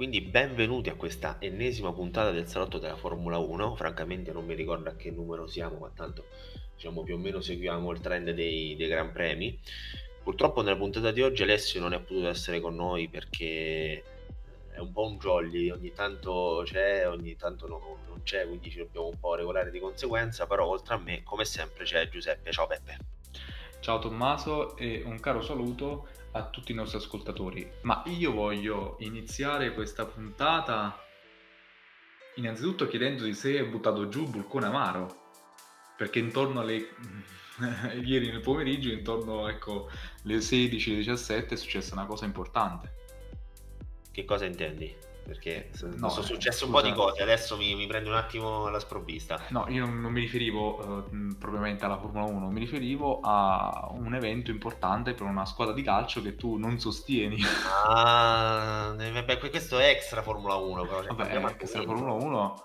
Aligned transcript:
quindi 0.00 0.22
benvenuti 0.22 0.88
a 0.88 0.94
questa 0.94 1.36
ennesima 1.40 1.92
puntata 1.92 2.30
del 2.30 2.46
salotto 2.46 2.78
della 2.78 2.96
Formula 2.96 3.36
1. 3.36 3.76
Francamente 3.76 4.32
non 4.32 4.46
mi 4.46 4.54
ricordo 4.54 4.88
a 4.88 4.94
che 4.94 5.10
numero 5.10 5.46
siamo, 5.46 5.76
ma 5.76 5.90
tanto 5.94 6.24
diciamo 6.74 7.02
più 7.02 7.16
o 7.16 7.18
meno 7.18 7.42
seguiamo 7.42 7.90
il 7.90 8.00
trend 8.00 8.30
dei, 8.30 8.74
dei 8.76 8.88
Gran 8.88 9.12
Premi. 9.12 9.60
Purtroppo 10.22 10.62
nella 10.62 10.78
puntata 10.78 11.10
di 11.10 11.20
oggi 11.20 11.42
Alessio 11.42 11.80
non 11.80 11.92
è 11.92 12.00
potuto 12.00 12.28
essere 12.28 12.60
con 12.60 12.76
noi 12.76 13.08
perché 13.10 14.02
è 14.70 14.78
un 14.78 14.90
po' 14.90 15.06
un 15.06 15.18
jolly, 15.18 15.68
ogni 15.68 15.92
tanto 15.92 16.62
c'è, 16.64 17.06
ogni 17.06 17.36
tanto 17.36 17.68
no, 17.68 17.98
non 18.08 18.22
c'è, 18.22 18.46
quindi 18.46 18.70
ci 18.70 18.78
dobbiamo 18.78 19.08
un 19.08 19.20
po' 19.20 19.34
regolare 19.34 19.70
di 19.70 19.80
conseguenza, 19.80 20.46
però 20.46 20.66
oltre 20.66 20.94
a 20.94 20.98
me, 20.98 21.22
come 21.22 21.44
sempre, 21.44 21.84
c'è 21.84 22.08
Giuseppe. 22.08 22.50
Ciao 22.52 22.66
Peppe. 22.66 23.19
Ciao 23.80 23.98
Tommaso 23.98 24.76
e 24.76 25.02
un 25.06 25.18
caro 25.20 25.40
saluto 25.40 26.08
a 26.32 26.44
tutti 26.50 26.72
i 26.72 26.74
nostri 26.74 26.98
ascoltatori. 26.98 27.66
Ma 27.82 28.02
io 28.06 28.30
voglio 28.32 28.96
iniziare 28.98 29.72
questa 29.72 30.04
puntata 30.04 31.02
innanzitutto 32.34 32.86
chiedendoti 32.86 33.32
se 33.32 33.58
hai 33.58 33.64
buttato 33.64 34.06
giù 34.08 34.24
il 34.24 34.28
Vulcone 34.28 34.66
Amaro. 34.66 35.16
Perché 35.96 36.18
intorno 36.18 36.60
alle 36.60 36.88
ieri 38.04 38.30
nel 38.30 38.42
pomeriggio, 38.42 38.90
intorno 38.90 39.48
ecco 39.48 39.88
alle 40.24 40.36
16-17 40.36 41.48
è 41.48 41.56
successa 41.56 41.94
una 41.94 42.04
cosa 42.04 42.26
importante. 42.26 42.96
Che 44.12 44.24
cosa 44.26 44.44
intendi? 44.44 44.94
Perché 45.30 45.70
no, 45.96 46.08
sono 46.08 46.26
successe 46.26 46.64
un 46.64 46.72
po' 46.72 46.82
di 46.82 46.92
cose, 46.92 47.22
adesso 47.22 47.56
mi, 47.56 47.76
mi 47.76 47.86
prendo 47.86 48.10
un 48.10 48.16
attimo 48.16 48.68
la 48.68 48.80
sprovvista. 48.80 49.40
No, 49.50 49.64
io 49.68 49.86
non, 49.86 50.00
non 50.00 50.10
mi 50.10 50.18
riferivo 50.18 51.04
uh, 51.08 51.36
propriamente 51.38 51.84
alla 51.84 51.98
Formula 51.98 52.24
1, 52.24 52.50
mi 52.50 52.58
riferivo 52.58 53.20
a 53.22 53.90
un 53.92 54.12
evento 54.16 54.50
importante 54.50 55.14
per 55.14 55.28
una 55.28 55.46
squadra 55.46 55.72
di 55.72 55.82
calcio 55.82 56.20
che 56.20 56.34
tu 56.34 56.56
non 56.56 56.80
sostieni. 56.80 57.38
Ah, 57.86 58.92
vabbè, 58.96 59.38
questo 59.38 59.78
è 59.78 59.86
extra 59.86 60.22
Formula 60.22 60.56
1, 60.56 60.82
però. 60.82 61.04
Cioè, 61.04 61.14
vabbè, 61.14 61.54
extra 61.60 61.82
Formula 61.82 62.12
1 62.12 62.64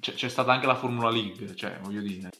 c'è, 0.00 0.14
c'è 0.14 0.28
stata 0.28 0.52
anche 0.52 0.66
la 0.66 0.74
Formula 0.74 1.10
League, 1.10 1.54
cioè, 1.54 1.78
voglio 1.80 2.00
dire. 2.00 2.30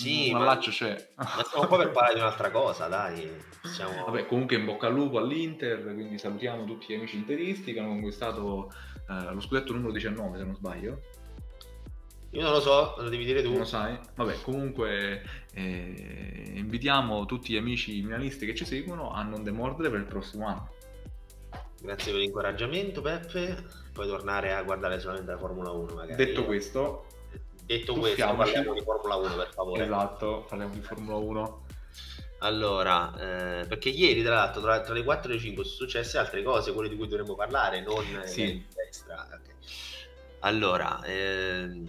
Sì, 0.00 0.30
un 0.32 0.40
allaccio 0.40 0.70
c'è. 0.70 1.08
Ma 1.16 1.42
stiamo 1.44 1.66
qua 1.66 1.78
per 1.78 1.90
parlare 1.90 2.14
di 2.14 2.20
un'altra 2.20 2.50
cosa, 2.50 2.86
dai. 2.86 3.30
Siamo... 3.64 4.04
Vabbè, 4.06 4.26
comunque 4.26 4.56
in 4.56 4.64
bocca 4.64 4.86
al 4.86 4.94
lupo 4.94 5.18
all'Inter, 5.18 5.82
quindi 5.82 6.18
salutiamo 6.18 6.64
tutti 6.64 6.86
gli 6.88 6.96
amici 6.96 7.16
interisti 7.16 7.72
che 7.72 7.80
hanno 7.80 7.90
conquistato 7.90 8.72
eh, 9.08 9.32
lo 9.32 9.40
scudetto 9.40 9.72
numero 9.72 9.92
19, 9.92 10.38
se 10.38 10.44
non 10.44 10.54
sbaglio. 10.54 11.00
Io 12.32 12.42
non 12.42 12.52
lo 12.52 12.60
so, 12.60 12.94
lo 12.98 13.08
devi 13.08 13.24
dire 13.24 13.42
tu. 13.42 13.50
Non 13.50 13.58
lo 13.58 13.64
sai? 13.64 13.98
Vabbè, 14.14 14.40
comunque 14.42 15.22
eh, 15.52 16.52
invitiamo 16.54 17.26
tutti 17.26 17.52
gli 17.52 17.56
amici 17.56 18.00
milanisti 18.02 18.46
che 18.46 18.54
ci 18.54 18.64
seguono 18.64 19.10
a 19.12 19.22
non 19.22 19.42
demordere 19.42 19.90
per 19.90 20.00
il 20.00 20.06
prossimo 20.06 20.46
anno. 20.46 20.70
Grazie 21.82 22.12
per 22.12 22.20
l'incoraggiamento, 22.20 23.00
Peppe. 23.00 23.64
Puoi 23.92 24.06
tornare 24.06 24.52
a 24.54 24.62
guardare 24.62 25.00
solamente 25.00 25.32
la 25.32 25.38
Formula 25.38 25.70
1, 25.70 25.94
magari. 25.94 26.14
Detto 26.14 26.44
questo, 26.44 27.06
Detto 27.70 27.94
questo, 27.94 28.34
parliamo 28.34 28.74
di 28.74 28.80
Formula 28.80 29.14
1 29.14 29.36
per 29.36 29.50
favore. 29.54 29.84
Esatto, 29.84 30.44
parliamo 30.48 30.74
di 30.74 30.80
Formula 30.80 31.14
1. 31.14 31.66
Allora, 32.38 33.14
eh, 33.14 33.64
perché 33.64 33.90
ieri 33.90 34.24
tra 34.24 34.34
l'altro 34.34 34.60
tra, 34.60 34.80
tra, 34.80 34.92
le 34.92 35.04
4 35.04 35.30
e 35.30 35.34
le 35.34 35.40
5 35.40 35.62
sono 35.62 35.76
successe 35.76 36.18
altre 36.18 36.42
cose, 36.42 36.72
quelle 36.72 36.88
di 36.88 36.96
cui 36.96 37.06
dovremmo 37.06 37.36
parlare, 37.36 37.80
non 37.80 38.04
sì. 38.24 38.66
extra. 38.74 39.24
Okay. 39.24 39.54
Allora, 40.40 41.00
eh, 41.04 41.84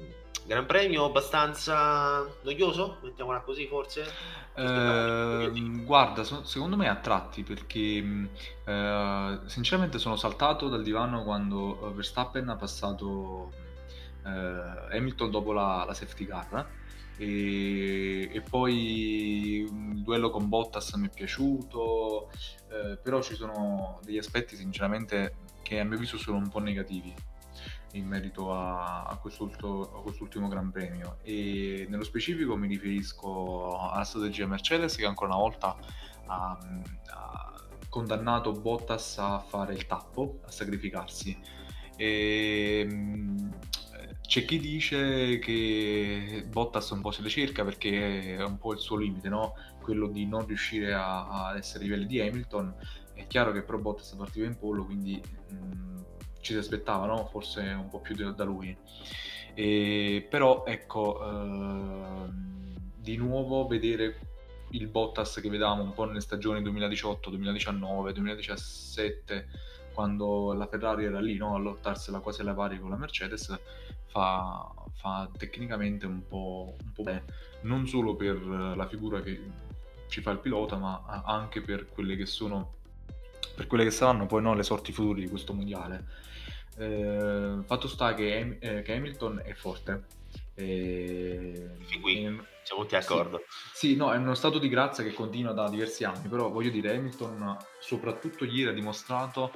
Gran 0.46 0.68
Premio 0.68 1.06
abbastanza 1.06 2.28
noioso, 2.44 2.98
mettiamola 3.02 3.40
così 3.40 3.66
forse? 3.66 4.06
Eh, 4.54 5.52
guarda, 5.84 6.24
so, 6.24 6.44
secondo 6.44 6.78
me 6.78 6.90
a 6.90 6.96
tratti 6.98 7.42
perché 7.42 8.30
eh, 8.66 9.40
sinceramente 9.46 9.98
sono 9.98 10.16
saltato 10.16 10.70
dal 10.70 10.84
divano 10.84 11.24
quando 11.24 11.92
Verstappen 11.96 12.50
ha 12.50 12.56
passato 12.56 13.70
eh, 14.26 14.98
Hamilton 14.98 15.32
dopo 15.32 15.52
la, 15.54 15.84
la 15.86 15.94
safety 15.94 16.26
car 16.26 16.68
e, 17.18 18.30
e, 18.34 18.42
poi 18.42 19.62
il 19.62 20.02
duello 20.02 20.30
con 20.30 20.50
Bottas 20.50 20.94
mi 20.94 21.08
è 21.08 21.12
piaciuto 21.12 22.32
eh, 22.70 22.98
però 22.98 23.22
ci 23.22 23.36
sono 23.36 24.00
degli 24.04 24.18
aspetti 24.18 24.56
sinceramente 24.56 25.36
che 25.62 25.80
a 25.80 25.84
mio 25.84 25.98
avviso 25.98 26.18
sono 26.18 26.38
un 26.38 26.50
po' 26.50 26.60
negativi 26.60 27.14
in 27.94 28.06
merito 28.08 28.54
a, 28.54 29.04
a, 29.04 29.18
quest'ultimo, 29.18 29.82
a 29.82 30.02
quest'ultimo 30.02 30.48
Gran 30.48 30.72
Premio. 30.72 31.18
E 31.22 31.86
nello 31.90 32.04
specifico 32.04 32.56
mi 32.56 32.68
riferisco 32.68 33.78
alla 33.78 34.04
strategia 34.04 34.48
Mercedes 34.48 34.96
che 34.96 35.06
ancora 35.06 35.32
una 35.32 35.42
volta 35.42 35.78
ha, 36.28 36.58
ha 37.08 37.68
condannato 37.90 38.52
Bottas 38.54 39.18
a 39.18 39.40
fare 39.40 39.74
il 39.74 39.86
tappo, 39.86 40.40
a 40.46 40.52
sacrificarsi. 40.52 41.38
E, 41.96 42.88
c'è 44.32 44.46
chi 44.46 44.60
dice 44.60 45.40
che 45.40 46.46
Bottas 46.48 46.92
un 46.92 47.02
po' 47.02 47.12
se 47.12 47.22
le 47.22 47.28
cerca 47.28 47.66
perché 47.66 48.38
è 48.38 48.44
un 48.46 48.58
po' 48.60 48.72
il 48.72 48.80
suo 48.80 48.96
limite, 48.96 49.28
no? 49.28 49.56
quello 49.82 50.08
di 50.08 50.26
non 50.26 50.46
riuscire 50.46 50.94
a, 50.94 51.54
essere 51.58 51.84
a 51.84 51.88
livelli 51.88 52.06
di 52.06 52.22
Hamilton. 52.22 52.74
È 53.14 53.28
chiaro 53.28 53.52
che 53.52 53.62
però 53.62 53.78
Bottas 53.80 54.16
partiva 54.16 54.46
in 54.46 54.58
pollo, 54.58 54.86
quindi 54.86 55.22
mh, 55.50 55.56
mm, 55.56 55.98
ci 56.40 56.54
si 56.54 56.60
aspettava 56.60 57.08
no? 57.08 57.26
forse 57.26 57.60
un 57.60 57.90
po' 57.90 58.00
più 58.00 58.16
da 58.16 58.46
lui. 58.46 58.74
E, 59.54 60.26
però 60.30 60.64
ecco, 60.66 61.20
eh, 61.22 62.30
di 62.96 63.18
nuovo 63.18 63.68
vedere 63.68 64.18
il 64.70 64.88
Bottas 64.88 65.42
che 65.42 65.50
vedevamo 65.50 65.84
un 65.84 65.92
po' 65.92 66.06
nelle 66.06 66.22
stagioni 66.22 66.62
2018, 66.62 67.32
2019, 67.32 68.14
2017, 68.14 69.48
quando 69.94 70.54
la 70.54 70.68
Ferrari 70.68 71.04
era 71.04 71.20
lì 71.20 71.36
no? 71.36 71.54
a 71.54 71.60
lottarsela 71.60 72.20
quasi 72.20 72.40
alla 72.40 72.54
pari 72.54 72.80
con 72.80 72.92
la 72.92 72.96
Mercedes, 72.96 73.60
fa, 74.12 74.70
fa 74.94 75.30
tecnicamente 75.38 76.06
un 76.06 76.28
po', 76.28 76.76
un 76.84 76.92
po' 76.92 77.04
bene, 77.04 77.24
non 77.62 77.88
solo 77.88 78.16
per 78.16 78.40
la 78.46 78.88
figura 78.88 79.22
che 79.22 79.40
ci 80.08 80.22
fa 80.22 80.32
il 80.32 80.40
pilota, 80.40 80.76
ma 80.76 81.24
anche 81.26 81.62
per 81.62 81.88
quelle 81.88 82.16
che 82.18 82.26
sono 82.26 82.80
per 83.56 83.68
quelle 83.68 83.84
che 83.84 83.92
saranno 83.92 84.26
poi 84.26 84.42
no, 84.42 84.54
le 84.54 84.64
sorti 84.64 84.92
future 84.92 85.20
di 85.20 85.28
questo 85.28 85.54
mondiale. 85.54 86.06
Eh, 86.78 87.58
fatto 87.66 87.88
sta 87.88 88.14
che, 88.14 88.58
eh, 88.60 88.82
che, 88.82 88.94
Hamilton 88.94 89.42
è 89.44 89.54
forte. 89.54 90.06
Eh, 90.56 91.70
qui, 92.02 92.24
è, 92.24 92.34
siamo 92.64 92.82
tutti 92.82 92.96
d'accordo. 92.96 93.44
Sì, 93.74 93.90
sì, 93.90 93.96
no, 93.96 94.12
è 94.12 94.18
uno 94.18 94.36
stato 94.36 94.58
di 94.58 94.70
grazia 94.70 95.04
che 95.04 95.14
continua 95.14 95.54
da 95.54 95.70
diversi 95.70 96.04
anni, 96.04 96.28
però 96.28 96.50
voglio 96.50 96.70
dire, 96.70 96.96
Hamilton 96.96 97.58
soprattutto 97.80 98.46
ieri 98.46 98.70
ha 98.70 98.74
dimostrato, 98.74 99.52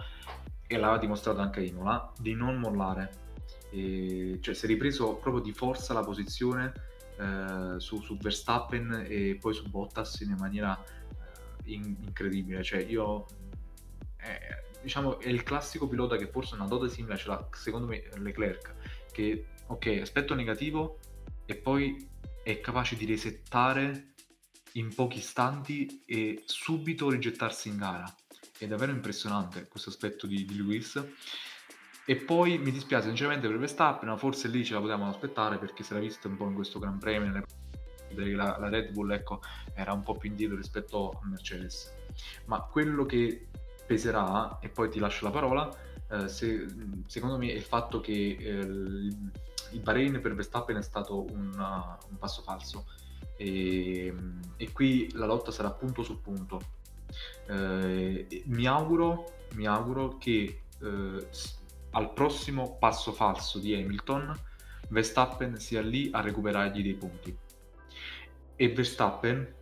e 0.67 0.77
l'ha 0.77 0.97
dimostrato 0.97 1.39
anche 1.39 1.63
Imola, 1.63 2.11
di 2.17 2.33
non 2.33 2.57
mollare 2.57 3.23
e, 3.69 4.39
cioè 4.41 4.53
si 4.53 4.65
è 4.65 4.67
ripreso 4.67 5.15
proprio 5.15 5.41
di 5.41 5.53
forza 5.53 5.93
la 5.93 6.03
posizione 6.03 6.73
eh, 7.17 7.79
su, 7.79 8.01
su, 8.01 8.17
Verstappen 8.17 9.05
e 9.07 9.37
poi 9.39 9.53
su 9.53 9.69
Bottas 9.69 10.19
in 10.21 10.35
maniera 10.37 10.81
eh, 10.83 11.71
in, 11.71 11.95
incredibile. 12.01 12.63
Cioè 12.63 12.81
io, 12.81 13.25
eh, 14.17 14.79
diciamo, 14.81 15.19
è 15.19 15.29
il 15.29 15.43
classico 15.43 15.87
pilota 15.87 16.17
che 16.17 16.27
forse 16.27 16.55
una 16.55 16.67
dote 16.67 16.89
simile 16.89 17.17
ce 17.17 17.27
l'ha, 17.27 17.47
secondo 17.53 17.87
me, 17.87 18.03
Leclerc, 18.17 18.73
che, 19.11 19.45
ok, 19.67 19.99
aspetto 20.01 20.35
negativo 20.35 20.99
e 21.45 21.55
poi 21.55 22.07
è 22.43 22.59
capace 22.59 22.95
di 22.95 23.05
resettare 23.05 24.13
in 24.73 24.93
pochi 24.93 25.19
istanti 25.19 26.03
e 26.05 26.43
subito 26.45 27.09
rigettarsi 27.09 27.69
in 27.69 27.77
gara. 27.77 28.13
È 28.57 28.67
davvero 28.67 28.91
impressionante 28.91 29.67
questo 29.67 29.89
aspetto 29.89 30.27
di, 30.27 30.45
di 30.45 30.57
Lewis. 30.57 31.03
E 32.05 32.15
poi 32.17 32.59
mi 32.59 32.71
dispiace 32.71 33.07
sinceramente 33.07 33.47
per 33.47 33.57
Verstappen, 33.57 34.09
ma 34.09 34.17
forse 34.17 34.47
lì 34.47 34.63
ce 34.63 34.73
la 34.73 34.79
potevamo 34.79 35.09
aspettare 35.09 35.57
perché 35.57 35.83
si 35.83 35.91
era 35.91 36.01
visto 36.01 36.27
un 36.27 36.37
po' 36.37 36.45
in 36.45 36.53
questo 36.53 36.77
Gran 36.77 36.99
Premio, 36.99 37.43
la, 38.35 38.57
la 38.59 38.69
Red 38.69 38.91
Bull 38.91 39.11
ecco, 39.11 39.41
era 39.73 39.91
un 39.91 40.03
po' 40.03 40.15
più 40.15 40.29
indietro 40.29 40.55
rispetto 40.55 41.19
a 41.21 41.27
Mercedes. 41.27 41.91
Ma 42.45 42.61
quello 42.61 43.05
che 43.05 43.47
peserà, 43.85 44.59
e 44.59 44.69
poi 44.69 44.89
ti 44.89 44.99
lascio 44.99 45.25
la 45.25 45.31
parola, 45.31 45.69
eh, 46.11 46.27
se, 46.27 46.67
secondo 47.07 47.37
me 47.37 47.49
è 47.49 47.55
il 47.55 47.63
fatto 47.63 47.99
che 47.99 48.37
eh, 48.39 48.59
il 48.59 49.79
Bahrain 49.81 50.21
per 50.21 50.35
Verstappen 50.35 50.77
è 50.77 50.83
stato 50.83 51.25
una, 51.31 51.97
un 52.09 52.17
passo 52.17 52.43
falso 52.43 52.85
e, 53.35 54.13
e, 54.55 54.71
qui 54.71 55.11
la 55.13 55.25
lotta 55.25 55.51
sarà 55.51 55.71
punto 55.71 56.03
su 56.03 56.21
punto. 56.21 56.61
Eh, 57.47 58.43
mi, 58.45 58.65
auguro, 58.65 59.31
mi 59.53 59.65
auguro 59.65 60.17
che 60.17 60.61
eh, 60.81 61.27
al 61.95 62.11
prossimo 62.13 62.77
passo 62.77 63.13
falso 63.13 63.57
di 63.57 63.73
Hamilton, 63.73 64.33
Verstappen 64.89 65.57
sia 65.57 65.81
lì 65.81 66.09
a 66.11 66.19
recuperargli 66.21 66.83
dei 66.83 66.93
punti. 66.93 67.35
E 68.55 68.69
Verstappen 68.69 69.53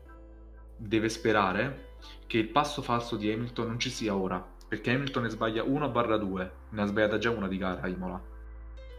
deve 0.75 1.09
sperare 1.09 1.91
che 2.25 2.39
il 2.39 2.49
passo 2.49 2.81
falso 2.81 3.17
di 3.17 3.31
Hamilton 3.31 3.67
non 3.67 3.79
ci 3.79 3.91
sia 3.91 4.15
ora, 4.15 4.43
perché 4.67 4.91
Hamilton 4.91 5.23
ne 5.23 5.29
sbaglia 5.29 5.63
1-2, 5.63 6.51
ne 6.69 6.81
ha 6.81 6.85
sbagliata 6.85 7.19
già 7.19 7.29
una 7.29 7.47
di 7.47 7.57
gara 7.57 7.81
a 7.81 7.87
Imola. 7.87 8.21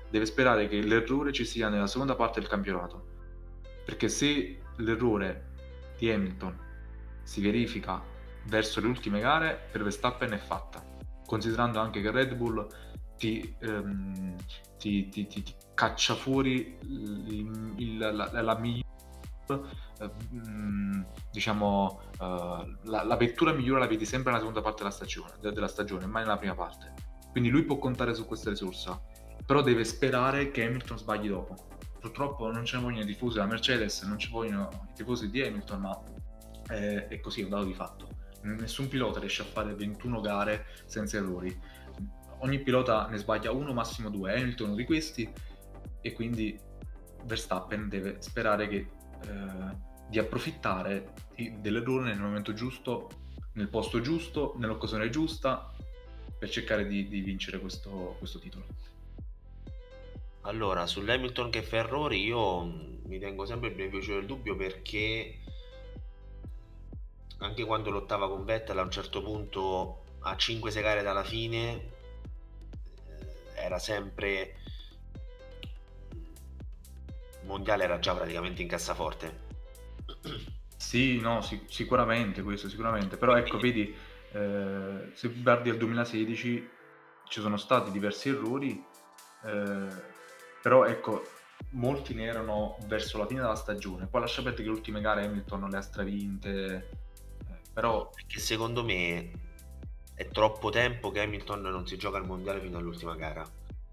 Deve 0.09 0.27
sperare 0.27 0.69
che 0.69 0.81
l'errore 0.81 1.33
ci 1.33 1.45
sia 1.45 1.69
nella 1.69 1.89
seconda 1.89 2.15
parte 2.15 2.39
del 2.39 2.49
campionato, 2.49 3.07
perché 3.85 4.09
se 4.09 4.61
l'errore 4.77 5.51
di 5.99 6.09
Hamilton 6.09 6.57
si 7.25 7.43
verifica 7.43 8.01
verso 8.45 8.81
le 8.81 8.87
ultime 8.87 9.19
gare, 9.19 9.61
per 9.73 9.83
Verstappen 9.83 10.31
è 10.31 10.39
fatta, 10.39 10.85
considerando 11.27 11.81
anche 11.81 12.01
che 12.01 12.13
Red 12.13 12.35
Bull 12.37 12.93
ti, 13.17 13.55
ehm, 13.61 14.37
ti, 14.79 15.09
ti, 15.09 15.27
ti, 15.27 15.45
caccia 15.75 16.15
fuori 16.15 16.79
il, 16.83 17.75
il, 17.77 17.99
la, 17.99 18.43
la 18.43 18.59
migliore 18.59 18.93
eh, 20.01 20.11
diciamo 21.31 22.01
uh, 22.19 22.25
la, 22.85 23.03
la, 23.05 23.17
vettura 23.17 23.53
migliore 23.53 23.81
la 23.81 23.87
vedi 23.87 24.07
sempre 24.07 24.31
nella 24.31 24.39
seconda 24.39 24.63
parte 24.63 24.83
della 24.83 24.95
stagione, 24.95 25.33
della 25.41 25.69
stagione, 25.69 26.07
mai 26.07 26.23
nella 26.23 26.39
prima 26.39 26.55
parte. 26.55 26.95
Quindi 27.31 27.51
lui 27.51 27.65
può 27.65 27.79
contare 27.79 28.15
su 28.15 28.25
questa 28.27 28.51
risorsa, 28.51 29.01
però 29.45 29.61
deve 29.61 29.85
sperare 29.85 30.51
che 30.51 30.65
Hamilton 30.65 30.99
sbagli 30.99 31.29
dopo. 31.29 31.55
Purtroppo 32.01 32.51
non 32.51 32.65
ce 32.65 32.77
ne 32.77 32.83
vogliono 32.83 33.03
i 33.03 33.07
tifosi 33.07 33.35
della 33.35 33.47
Mercedes, 33.47 34.03
non 34.03 34.19
ci 34.19 34.31
vogliono 34.31 34.69
i 34.91 34.95
tifosi 34.95 35.31
di 35.31 35.43
Hamilton, 35.43 35.81
ma 35.81 36.03
è, 36.69 37.07
è 37.09 37.21
così, 37.21 37.41
è 37.41 37.45
un 37.45 37.51
dato 37.51 37.65
di 37.65 37.75
fatto. 37.75 38.09
Nessun 38.43 38.89
pilota 38.89 39.21
riesce 39.21 39.43
a 39.43 39.47
fare 39.47 39.75
21 39.75 40.21
gare 40.21 40.67
senza 40.85 41.17
errori. 41.17 41.59
Ogni 42.45 42.59
pilota 42.59 43.07
ne 43.09 43.17
sbaglia 43.17 43.53
uno, 43.53 43.73
massimo 43.73 44.11
due. 44.11 44.35
Hamilton 44.35 44.67
uno 44.69 44.77
di 44.77 44.85
questi 44.85 45.27
e 46.03 46.13
quindi 46.13 46.59
Verstappen 47.25 47.89
deve 47.89 48.17
sperare 48.21 48.69
che 48.69 48.77
eh, 48.77 49.77
di 50.11 50.19
approfittare 50.19 51.15
dell'errore 51.35 52.05
nel 52.05 52.21
momento 52.21 52.53
giusto, 52.53 53.09
nel 53.53 53.69
posto 53.69 54.03
giusto, 54.03 54.57
nell'occasione 54.59 55.09
giusta, 55.09 55.73
per 56.39 56.51
cercare 56.51 56.87
di, 56.87 57.09
di 57.09 57.23
vincere 57.23 57.59
questo, 57.59 58.17
questo, 58.19 58.39
titolo. 58.39 58.67
Allora, 60.43 60.87
sull'Hamilton 60.87 61.49
che 61.49 61.63
fa 61.63 61.77
errori 61.77 62.23
io 62.25 62.63
mi 63.07 63.19
tengo 63.19 63.47
sempre 63.47 63.71
il 63.71 63.75
beneficio 63.75 64.17
del 64.17 64.27
dubbio 64.27 64.55
perché 64.55 65.39
anche 67.39 67.65
quando 67.65 67.89
lottava 67.89 68.29
con 68.29 68.45
Vettel 68.45 68.79
a 68.79 68.83
un 68.83 68.91
certo 68.91 69.23
punto 69.23 70.03
a 70.21 70.35
5-6 70.35 70.83
gare 70.83 71.03
dalla 71.03 71.25
fine 71.25 71.73
eh, 71.77 71.94
era 73.65 73.79
sempre 73.79 74.57
mondiale 77.45 77.85
era 77.85 77.99
già 77.99 78.15
praticamente 78.15 78.63
in 78.63 78.69
cassaforte. 78.69 79.43
Sì, 80.77 81.19
no, 81.21 81.41
sic- 81.41 81.71
sicuramente 81.71 82.43
questo, 82.43 82.69
sicuramente. 82.69 83.17
Però 83.17 83.37
ecco, 83.37 83.59
vedi, 83.59 83.95
eh, 84.33 85.11
se 85.15 85.29
guardi 85.29 85.71
al 85.71 85.77
2016 85.77 86.71
ci 87.29 87.41
sono 87.41 87.57
stati 87.57 87.91
diversi 87.91 88.29
errori, 88.29 88.85
eh, 89.45 89.89
però 90.63 90.85
ecco, 90.85 91.25
molti 91.71 92.15
ne 92.15 92.25
erano 92.25 92.77
verso 92.87 93.19
la 93.19 93.27
fine 93.27 93.41
della 93.41 93.55
stagione. 93.55 94.07
Poi 94.07 94.21
lascia 94.21 94.43
perdere 94.43 94.65
che 94.65 94.69
le 94.69 94.77
ultime 94.77 95.01
gare 95.01 95.25
Hamilton 95.25 95.71
le 95.71 95.77
ha 95.77 95.83
stravinte, 95.83 96.89
eh, 97.49 97.61
però... 97.73 98.11
Perché 98.11 98.39
secondo 98.41 98.85
me 98.85 99.44
è 100.15 100.29
troppo 100.29 100.71
tempo 100.71 101.11
che 101.11 101.21
Hamilton 101.21 101.61
non 101.63 101.87
si 101.87 101.97
gioca 101.97 102.19
al 102.19 102.27
mondiale 102.27 102.61
fino 102.61 102.79
all'ultima 102.79 103.15
gara, 103.17 103.45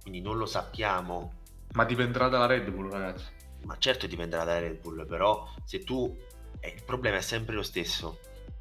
quindi 0.01 0.21
non 0.21 0.37
lo 0.37 0.45
sappiamo. 0.45 1.39
Ma 1.73 1.85
dipenderà 1.85 2.27
dalla 2.27 2.45
Red 2.45 2.69
Bull, 2.69 2.89
ragazzi 2.91 3.39
ma 3.63 3.77
certo 3.77 4.07
dipenderà 4.07 4.43
da 4.43 4.59
Red 4.59 4.79
Bull, 4.79 5.05
però 5.05 5.47
se 5.63 5.83
tu... 5.83 6.15
Eh, 6.59 6.73
il 6.75 6.83
problema 6.83 7.17
è 7.17 7.21
sempre 7.21 7.55
lo 7.55 7.63
stesso. 7.63 8.19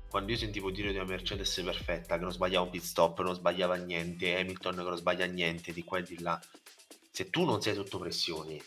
Quando 0.09 0.33
io 0.33 0.39
sentivo 0.39 0.71
dire 0.71 0.91
di 0.91 0.97
una 0.97 1.07
Mercedes 1.07 1.61
perfetta, 1.63 2.17
che 2.17 2.23
non 2.23 2.33
sbagliava 2.33 2.65
un 2.65 2.71
pit 2.71 2.83
stop, 2.83 3.21
non 3.23 3.35
sbagliava 3.35 3.77
niente, 3.77 4.39
Hamilton 4.39 4.77
che 4.77 4.83
non 4.83 4.97
sbaglia 4.97 5.27
niente, 5.27 5.73
di 5.73 5.85
qua 5.85 5.99
e 5.99 6.03
di 6.03 6.21
là, 6.21 6.41
se 7.11 7.31
tu 7.31 7.45
non 7.45 7.61
sei 7.61 7.75
sotto 7.75 7.99
pressione, 7.99 8.59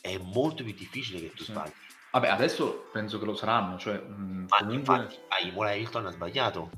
è 0.00 0.16
molto 0.18 0.64
più 0.64 0.72
difficile 0.72 1.20
che 1.20 1.30
tu 1.32 1.44
sì. 1.44 1.52
sbagli. 1.52 1.72
Vabbè, 2.10 2.28
adesso 2.28 2.88
penso 2.90 3.18
che 3.18 3.26
lo 3.26 3.34
saranno, 3.34 3.78
cioè... 3.78 3.98
Mh, 3.98 4.46
Ma 4.48 4.58
comunque... 4.58 4.76
infatti, 4.96 5.18
a 5.28 5.46
Imola 5.46 5.70
Hamilton 5.70 6.06
ha 6.06 6.10
sbagliato. 6.10 6.70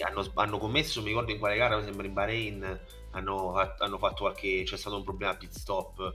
Hanno, 0.00 0.24
hanno 0.34 0.58
commesso, 0.58 1.00
mi 1.02 1.08
ricordo 1.08 1.32
in 1.32 1.38
quale 1.38 1.56
gara, 1.56 1.76
mi 1.76 1.84
sembra 1.84 2.06
in 2.06 2.12
Bahrain, 2.12 2.80
hanno, 3.10 3.54
hanno, 3.54 3.98
fatto 3.98 4.22
qualche 4.22 4.62
c'è 4.64 4.76
stato 4.76 4.96
un 4.96 5.04
problema 5.04 5.32
a 5.32 5.36
pit 5.36 5.52
stop. 5.52 6.14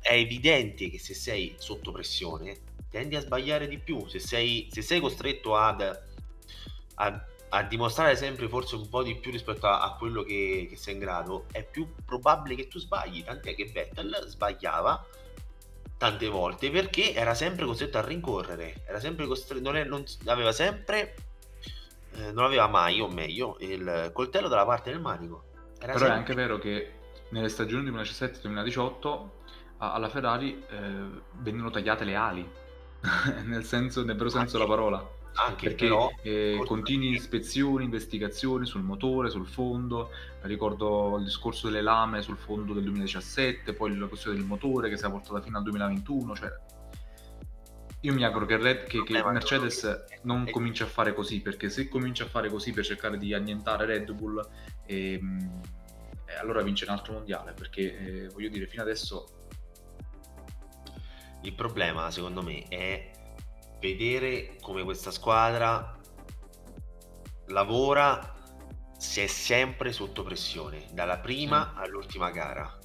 È 0.00 0.14
evidente 0.14 0.88
che 0.90 0.98
se 0.98 1.14
sei 1.14 1.54
sotto 1.58 1.92
pressione 1.92 2.56
tendi 2.90 3.16
a 3.16 3.20
sbagliare 3.20 3.68
di 3.68 3.78
più. 3.78 4.06
Se 4.06 4.18
sei, 4.18 4.68
se 4.70 4.82
sei 4.82 5.00
costretto 5.00 5.56
ad, 5.56 5.80
a, 6.94 7.26
a, 7.50 7.62
dimostrare 7.64 8.16
sempre 8.16 8.48
forse 8.48 8.76
un 8.76 8.88
po' 8.88 9.02
di 9.02 9.16
più 9.16 9.30
rispetto 9.30 9.66
a, 9.66 9.82
a 9.82 9.96
quello 9.96 10.22
che, 10.22 10.66
che, 10.70 10.76
sei 10.76 10.94
in 10.94 11.00
grado 11.00 11.46
è 11.52 11.64
più 11.64 11.92
probabile 12.04 12.54
che 12.54 12.68
tu 12.68 12.78
sbagli. 12.78 13.24
Tant'è 13.24 13.54
che 13.54 13.66
Vettel 13.66 14.24
sbagliava 14.28 15.06
tante 15.98 16.28
volte 16.28 16.70
perché 16.70 17.12
era 17.12 17.34
sempre 17.34 17.66
costretto 17.66 17.98
a 17.98 18.02
rincorrere 18.02 18.82
era 18.86 19.00
sempre 19.00 19.26
costretto 19.26 19.60
non, 19.60 19.76
è, 19.76 19.82
non 19.82 20.04
aveva 20.26 20.52
sempre 20.52 21.16
eh, 22.12 22.32
non 22.32 22.44
aveva 22.44 22.66
mai 22.66 23.00
o 23.00 23.08
meglio 23.08 23.56
il 23.60 24.10
coltello 24.12 24.48
dalla 24.48 24.64
parte 24.64 24.90
del 24.90 25.00
manico 25.00 25.48
era 25.80 25.92
Però 25.92 25.98
sempre... 25.98 26.08
è 26.08 26.18
anche 26.18 26.34
vero 26.34 26.58
che 26.58 26.92
nelle 27.30 27.48
stagioni 27.48 27.90
2017-2018 27.90 29.28
alla 29.78 30.08
Ferrari 30.08 30.62
eh, 30.68 31.22
vennero 31.38 31.70
tagliate 31.70 32.04
le 32.04 32.14
ali, 32.16 32.48
nel 33.44 33.64
senso, 33.64 34.04
nel 34.04 34.16
vero 34.16 34.28
senso 34.28 34.58
della 34.58 34.68
parola. 34.68 35.16
Anche 35.34 35.68
perché 35.68 35.86
però, 35.86 36.10
eh, 36.22 36.60
continui 36.66 37.10
ispezioni, 37.10 37.84
investigazioni 37.84 38.66
sul 38.66 38.82
motore, 38.82 39.30
sul 39.30 39.46
fondo. 39.46 40.10
Ricordo 40.40 41.16
il 41.18 41.24
discorso 41.24 41.68
delle 41.68 41.80
lame 41.80 42.22
sul 42.22 42.36
fondo 42.36 42.72
del 42.72 42.82
2017, 42.82 43.72
poi 43.72 43.96
la 43.96 44.08
questione 44.08 44.36
del 44.36 44.46
motore 44.46 44.88
che 44.88 44.96
si 44.96 45.04
è 45.04 45.10
portata 45.10 45.40
fino 45.40 45.58
al 45.58 45.62
2021. 45.62 46.34
Cioè, 46.34 46.52
io 48.00 48.14
mi 48.14 48.24
auguro 48.24 48.46
che, 48.46 48.56
Red, 48.56 48.84
che, 48.84 49.02
che 49.02 49.22
Mercedes 49.24 50.04
non 50.22 50.48
cominci 50.50 50.82
a 50.82 50.86
fare 50.86 51.14
così, 51.14 51.40
perché 51.40 51.68
se 51.68 51.88
comincia 51.88 52.24
a 52.24 52.28
fare 52.28 52.48
così 52.48 52.72
per 52.72 52.84
cercare 52.84 53.18
di 53.18 53.34
annientare 53.34 53.86
Red 53.86 54.12
Bull 54.12 54.46
ehm, 54.86 55.60
e 56.28 56.36
allora 56.36 56.62
vince 56.62 56.84
un 56.84 56.90
altro 56.90 57.14
mondiale 57.14 57.52
perché 57.52 57.98
eh, 57.98 58.28
voglio 58.28 58.50
dire 58.50 58.66
fino 58.66 58.82
adesso 58.82 59.48
il 61.42 61.54
problema 61.54 62.10
secondo 62.10 62.42
me 62.42 62.68
è 62.68 63.10
vedere 63.80 64.56
come 64.60 64.84
questa 64.84 65.10
squadra 65.10 65.98
lavora 67.46 68.34
se 68.98 69.24
è 69.24 69.26
sempre 69.26 69.92
sotto 69.92 70.22
pressione 70.22 70.86
dalla 70.92 71.18
prima 71.18 71.72
sì. 71.74 71.82
all'ultima 71.82 72.30
gara 72.30 72.77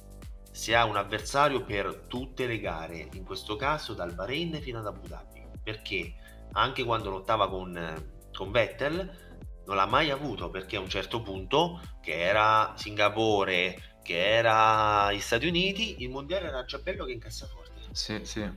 se 0.54 0.76
ha 0.76 0.84
un 0.84 0.96
avversario 0.96 1.64
per 1.64 2.04
tutte 2.06 2.46
le 2.46 2.60
gare 2.60 3.08
in 3.14 3.24
questo 3.24 3.56
caso 3.56 3.92
dal 3.92 4.14
Bahrain 4.14 4.62
fino 4.62 4.78
ad 4.78 4.86
Abu 4.86 5.04
Dhabi 5.08 5.44
perché 5.60 6.14
anche 6.52 6.84
quando 6.84 7.10
lottava 7.10 7.48
con, 7.48 8.28
con 8.32 8.52
Vettel 8.52 9.22
non 9.66 9.74
l'ha 9.74 9.86
mai 9.86 10.10
avuto 10.10 10.50
perché 10.50 10.76
a 10.76 10.80
un 10.80 10.88
certo 10.88 11.22
punto, 11.22 11.80
che 12.00 12.20
era 12.20 12.74
Singapore, 12.76 13.96
che 14.02 14.36
era 14.36 15.10
gli 15.12 15.18
Stati 15.18 15.46
Uniti, 15.48 16.02
il 16.02 16.10
mondiale 16.10 16.48
era 16.48 16.64
già 16.64 16.78
bello 16.78 17.04
che 17.04 17.12
in 17.12 17.18
cassaforte. 17.18 17.80
Sì, 17.90 18.20
sì. 18.24 18.48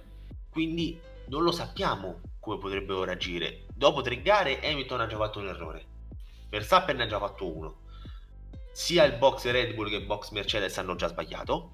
Quindi 0.50 1.00
non 1.30 1.44
lo 1.44 1.52
sappiamo 1.52 2.20
come 2.40 2.58
potrebbero 2.60 3.06
reagire. 3.06 3.66
Dopo 3.74 4.02
tre 4.02 4.22
gare 4.22 4.60
Hamilton 4.62 5.02
ha 5.02 5.08
già 5.08 5.18
fatto 5.18 5.40
un 5.40 5.48
errore. 5.48 5.86
Verstappen 6.50 6.98
ne 6.98 7.04
ha 7.04 7.08
già 7.08 7.20
fatto 7.20 7.52
uno. 7.52 7.86
Sia 8.74 9.06
il 9.06 9.18
box 9.18 9.50
Red 9.50 9.74
Bull 9.74 9.90
che 9.90 9.96
il 9.96 10.06
box 10.06 10.30
Mercedes 10.32 10.78
hanno 10.78 10.96
già 10.96 11.08
sbagliato. 11.08 11.72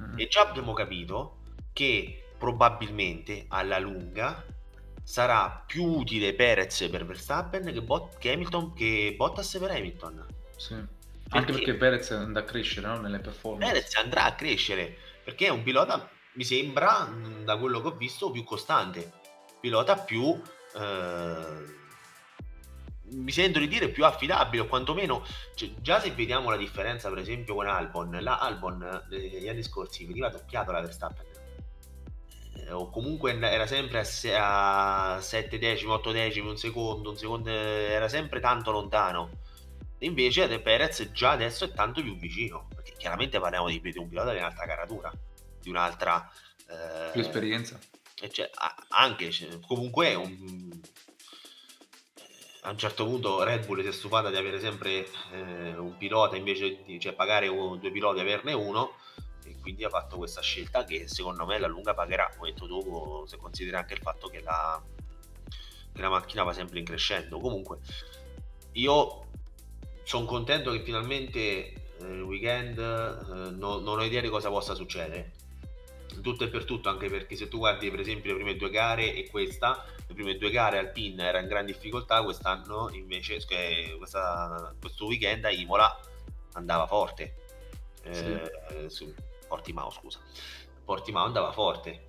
Mm. 0.00 0.18
E 0.18 0.28
già 0.28 0.42
abbiamo 0.42 0.72
capito 0.72 1.38
che 1.72 2.32
probabilmente 2.38 3.44
alla 3.48 3.78
lunga 3.78 4.44
sarà 5.02 5.62
più 5.66 5.84
utile 5.84 6.34
Perez 6.34 6.88
per 6.90 7.04
Verstappen 7.04 7.64
che, 7.64 7.82
Bot- 7.82 8.18
che 8.18 8.32
Hamilton 8.32 8.72
che 8.74 9.14
Bottas 9.16 9.56
per 9.58 9.70
Hamilton. 9.70 10.26
Sì. 10.56 10.74
Perché 10.74 11.38
Anche 11.38 11.52
perché 11.52 11.74
Perez 11.74 12.10
andrà 12.10 12.40
a 12.40 12.44
crescere 12.44 12.86
no? 12.86 12.98
nelle 12.98 13.20
performance. 13.20 13.72
Perez 13.72 13.94
andrà 13.96 14.24
a 14.24 14.34
crescere 14.34 14.96
perché 15.22 15.46
è 15.46 15.50
un 15.50 15.62
pilota, 15.62 16.08
mi 16.34 16.44
sembra, 16.44 17.08
da 17.44 17.56
quello 17.56 17.80
che 17.80 17.88
ho 17.88 17.96
visto, 17.96 18.30
più 18.30 18.42
costante. 18.42 19.12
Pilota 19.60 19.96
più... 19.96 20.40
Eh, 20.76 21.78
mi 23.12 23.32
sento 23.32 23.58
di 23.58 23.68
dire 23.68 23.88
più 23.88 24.04
affidabile 24.04 24.62
o 24.62 24.66
quantomeno 24.66 25.24
cioè, 25.54 25.70
già 25.80 26.00
se 26.00 26.10
vediamo 26.12 26.50
la 26.50 26.56
differenza 26.56 27.08
per 27.08 27.18
esempio 27.18 27.54
con 27.54 27.66
Albon 27.66 28.18
la 28.20 28.38
Albon 28.38 29.06
negli 29.08 29.48
anni 29.48 29.62
scorsi 29.62 30.04
veniva 30.04 30.28
doppiato 30.28 30.72
la 30.72 30.80
Verstappen 30.80 31.26
eh, 32.70 32.72
o 32.72 32.88
comunque 32.90 33.38
era 33.38 33.66
sempre 33.66 34.04
a, 34.36 35.14
a 35.14 35.20
7 35.20 35.58
decimi, 35.58 35.92
8 35.92 36.12
decimi, 36.12 36.48
un 36.48 36.56
secondo, 36.56 37.10
un 37.10 37.16
secondo, 37.16 37.50
era 37.50 38.08
sempre 38.08 38.40
tanto 38.40 38.70
lontano. 38.70 39.30
Invece 39.98 40.46
De 40.46 40.60
Perez 40.60 41.10
già 41.12 41.32
adesso 41.32 41.64
è 41.64 41.72
tanto 41.72 42.00
più 42.00 42.16
vicino, 42.16 42.68
perché 42.74 42.94
chiaramente 42.96 43.38
parliamo 43.38 43.68
di, 43.68 43.80
di 43.80 43.98
un 43.98 44.08
pilota 44.08 44.32
di 44.32 44.38
un'altra 44.38 44.66
caratura, 44.66 45.12
di 45.60 45.68
un'altra... 45.68 46.30
Eh, 46.68 47.10
più 47.12 47.20
esperienza. 47.20 47.78
Cioè, 48.14 48.50
anche, 48.88 49.30
cioè, 49.30 49.58
comunque 49.66 50.14
un, 50.14 50.80
a 52.62 52.70
un 52.70 52.78
certo 52.78 53.06
punto 53.06 53.42
Red 53.42 53.64
Bull 53.66 53.80
si 53.80 53.88
è 53.88 53.92
stufata 53.92 54.28
di 54.28 54.36
avere 54.36 54.60
sempre 54.60 55.08
eh, 55.32 55.76
un 55.76 55.96
pilota 55.96 56.36
invece 56.36 56.82
di 56.84 57.00
cioè, 57.00 57.14
pagare 57.14 57.48
un, 57.48 57.78
due 57.78 57.90
piloti 57.90 58.18
e 58.18 58.22
averne 58.22 58.52
uno 58.52 58.94
quindi 59.60 59.84
ha 59.84 59.88
fatto 59.88 60.16
questa 60.16 60.40
scelta 60.40 60.84
che 60.84 61.06
secondo 61.08 61.44
me 61.46 61.56
alla 61.56 61.66
lunga 61.66 61.94
pagherà, 61.94 62.32
come 62.36 62.52
detto 62.52 62.66
tu, 62.66 63.24
se 63.26 63.36
consideri 63.36 63.76
anche 63.76 63.94
il 63.94 64.00
fatto 64.00 64.28
che 64.28 64.40
la, 64.40 64.80
che 65.92 66.00
la 66.00 66.08
macchina 66.08 66.42
va 66.42 66.52
sempre 66.52 66.78
in 66.78 66.84
crescendo. 66.84 67.38
Comunque, 67.38 67.78
io 68.72 69.26
sono 70.02 70.24
contento 70.24 70.72
che 70.72 70.82
finalmente 70.82 71.72
il 72.00 72.22
weekend 72.22 72.78
eh, 72.78 73.50
no, 73.50 73.78
non 73.78 73.98
ho 73.98 74.02
idea 74.02 74.20
di 74.20 74.28
cosa 74.28 74.48
possa 74.48 74.74
succedere 74.74 75.32
tutto 76.20 76.44
e 76.44 76.48
per 76.48 76.64
tutto 76.64 76.88
anche 76.88 77.08
perché 77.08 77.36
se 77.36 77.48
tu 77.48 77.58
guardi 77.58 77.90
per 77.90 78.00
esempio 78.00 78.32
le 78.32 78.38
prime 78.38 78.56
due 78.56 78.70
gare 78.70 79.14
e 79.14 79.28
questa 79.28 79.84
le 80.06 80.14
prime 80.14 80.36
due 80.36 80.50
gare 80.50 80.78
Alpine 80.78 81.22
era 81.24 81.38
in 81.38 81.46
gran 81.46 81.64
difficoltà 81.64 82.22
quest'anno 82.22 82.90
invece 82.92 83.38
questa, 83.96 84.74
questo 84.80 85.06
weekend 85.06 85.44
a 85.44 85.50
Imola 85.50 85.98
andava 86.54 86.86
forte. 86.86 87.34
Eh, 88.02 88.88
su 88.88 89.12
Portimao 89.46 89.90
scusa. 89.90 90.18
Portimao 90.84 91.24
andava 91.24 91.52
forte. 91.52 92.06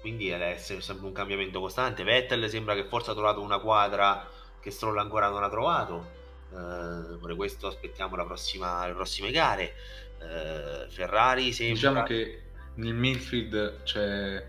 Quindi 0.00 0.28
è 0.30 0.56
sempre 0.58 1.06
un 1.06 1.12
cambiamento 1.12 1.60
costante. 1.60 2.02
Vettel 2.02 2.48
sembra 2.48 2.74
che 2.74 2.84
forse 2.84 3.12
ha 3.12 3.14
trovato 3.14 3.40
una 3.40 3.60
quadra 3.60 4.28
che 4.60 4.70
Stroll 4.70 4.98
ancora 4.98 5.28
non 5.28 5.42
ha 5.42 5.48
trovato. 5.48 6.20
Eh, 6.50 7.16
pure 7.18 7.34
questo 7.36 7.68
aspettiamo 7.68 8.16
la 8.16 8.24
prossima, 8.24 8.86
le 8.86 8.94
prossime 8.94 9.30
gare. 9.30 9.74
Eh, 10.20 10.86
Ferrari 10.88 11.52
sembra 11.52 11.74
diciamo 11.74 12.02
che 12.02 12.42
nel 12.74 12.94
midfield 12.94 13.82
c'è 13.82 14.36
eh, 14.36 14.46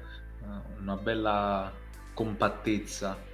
una 0.79 0.95
bella 0.95 1.71
compattezza 2.13 3.31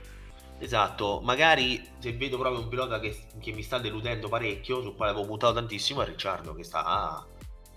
Esatto, 0.61 1.21
magari 1.23 1.81
se 1.99 2.11
vedo 2.11 2.37
proprio 2.37 2.61
un 2.61 2.67
pilota 2.67 2.99
che, 2.99 3.17
che, 3.39 3.53
mi 3.53 3.61
sta 3.61 3.77
deludendo 3.77 4.27
parecchio, 4.27 4.81
sul 4.81 4.93
quale 4.93 5.11
avevo 5.11 5.25
puntato 5.25 5.53
tantissimo, 5.53 6.01
è 6.01 6.05
Ricciardo 6.05 6.53
che 6.53 6.63
sta, 6.65 7.25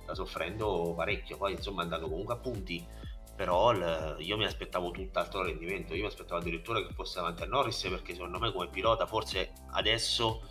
sta 0.02 0.14
soffrendo 0.14 0.92
parecchio. 0.96 1.36
Poi 1.36 1.52
insomma 1.52 1.82
è 1.82 1.84
andato 1.84 2.08
comunque 2.08 2.34
a 2.34 2.38
punti, 2.38 2.84
però 3.36 3.70
il, 3.70 4.16
io 4.18 4.36
mi 4.36 4.44
aspettavo 4.44 4.90
tutt'altro 4.90 5.44
rendimento. 5.44 5.94
Io 5.94 6.02
mi 6.02 6.08
aspettavo 6.08 6.40
addirittura 6.40 6.84
che 6.84 6.92
fosse 6.92 7.20
davanti 7.20 7.44
a 7.44 7.46
Norris 7.46 7.82
perché 7.82 8.14
secondo 8.14 8.40
me 8.40 8.50
come 8.50 8.68
pilota 8.68 9.06
forse 9.06 9.52
adesso 9.70 10.42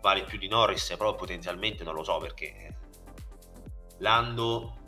vale 0.00 0.24
più 0.24 0.38
di 0.38 0.48
Norris, 0.48 0.94
però 0.96 1.14
potenzialmente 1.14 1.84
non 1.84 1.94
lo 1.94 2.02
so 2.02 2.16
perché 2.16 2.76
Lando 3.98 4.83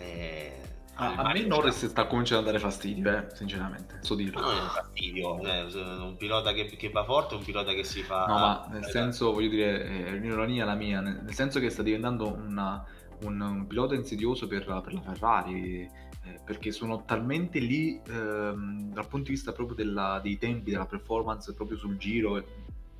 eh, 0.00 0.60
a, 0.94 1.14
a 1.14 1.32
me 1.32 1.46
Norris 1.46 1.86
sta 1.86 2.06
cominciando 2.06 2.42
a 2.42 2.46
dare 2.46 2.58
fastidio, 2.58 3.10
eh, 3.10 3.26
sinceramente, 3.34 3.98
so 4.02 4.14
dirlo. 4.14 4.40
Non 4.40 4.54
è 4.54 4.68
fastidio, 4.68 5.42
eh, 5.44 5.62
un 5.62 6.16
pilota 6.16 6.52
che, 6.52 6.66
che, 6.66 6.90
va 6.90 7.04
forte, 7.04 7.36
un 7.36 7.42
pilota 7.42 7.72
che 7.72 7.84
si 7.84 8.02
fa... 8.02 8.26
No, 8.26 8.38
ma 8.38 8.66
nel 8.70 8.84
senso, 8.84 9.32
voglio 9.32 9.48
dire, 9.48 9.84
è 9.84 10.12
l'ironia 10.12 10.66
la 10.66 10.74
mia, 10.74 11.00
nel 11.00 11.32
senso 11.32 11.58
che 11.58 11.70
sta 11.70 11.82
diventando 11.82 12.30
una, 12.30 12.84
un, 13.22 13.40
un, 13.40 13.66
pilota 13.66 13.94
insidioso 13.94 14.46
per, 14.46 14.64
per 14.64 14.92
la 14.92 15.00
Ferrari, 15.00 15.80
eh, 15.80 16.40
perché 16.44 16.70
sono 16.70 17.04
talmente 17.06 17.58
lì 17.60 17.98
ehm, 18.06 18.92
dal 18.92 19.08
punto 19.08 19.26
di 19.26 19.32
vista 19.32 19.52
proprio 19.52 19.76
della, 19.76 20.20
dei 20.22 20.36
tempi, 20.36 20.70
della 20.70 20.86
performance 20.86 21.54
proprio 21.54 21.78
sul 21.78 21.96
giro, 21.96 22.44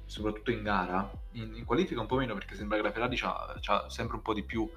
soprattutto 0.06 0.50
in 0.50 0.62
gara, 0.62 1.10
in, 1.32 1.54
in 1.54 1.64
qualifica 1.66 2.00
un 2.00 2.06
po' 2.06 2.16
meno 2.16 2.32
perché 2.32 2.54
sembra 2.54 2.78
che 2.78 2.82
la 2.82 2.92
Ferrari 2.92 3.20
ha 3.22 3.88
sempre 3.88 4.16
un 4.16 4.22
po' 4.22 4.32
di 4.32 4.42
più 4.42 4.68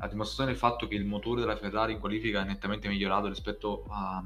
a 0.00 0.08
dimostrazione 0.08 0.50
del 0.50 0.58
fatto 0.58 0.88
che 0.88 0.94
il 0.94 1.04
motore 1.04 1.40
della 1.40 1.56
Ferrari 1.56 1.92
in 1.92 2.00
qualifica 2.00 2.42
è 2.42 2.44
nettamente 2.44 2.88
migliorato 2.88 3.28
rispetto 3.28 3.84
a, 3.88 4.22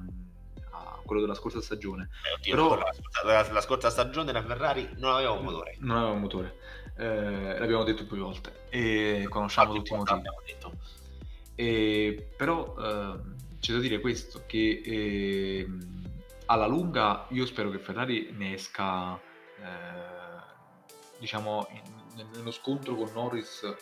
a 0.71 1.01
quello 1.05 1.21
della 1.21 1.35
scorsa 1.35 1.61
stagione. 1.61 2.11
Eh, 2.23 2.35
oddio, 2.35 2.55
Però 2.55 2.75
la, 2.77 2.95
la, 3.25 3.53
la, 3.53 3.61
scorsa 3.61 3.91
stagione 3.91 4.33
la 4.33 4.43
Ferrari 4.43 4.89
non 4.97 5.15
aveva 5.15 5.33
un 5.33 5.45
motore. 5.45 5.77
Non 5.81 5.97
aveva 5.97 6.13
un 6.13 6.21
motore, 6.21 6.57
eh, 6.97 7.59
l'abbiamo 7.59 7.83
detto 7.83 8.07
più 8.07 8.19
volte 8.19 8.67
e 8.71 9.27
conosciamo 9.29 9.75
tutti 9.75 9.93
i 9.93 9.97
motivi. 9.97 10.23
E, 11.57 12.31
però 12.37 12.75
eh, 12.79 13.21
c'è 13.59 13.73
da 13.73 13.79
dire 13.79 14.01
questo, 14.01 14.43
che 14.47 14.81
eh, 14.85 15.69
alla 16.47 16.67
lunga 16.67 17.27
io 17.31 17.47
spero 17.47 17.71
che 17.71 17.79
Ferrari 17.79 18.31
ne 18.33 18.55
esca, 18.55 19.17
eh, 19.17 20.43
diciamo, 21.19 21.67
in, 21.71 22.27
nello 22.33 22.53
scontro 22.53 22.95
con 22.95 23.11
Norris, 23.13 23.75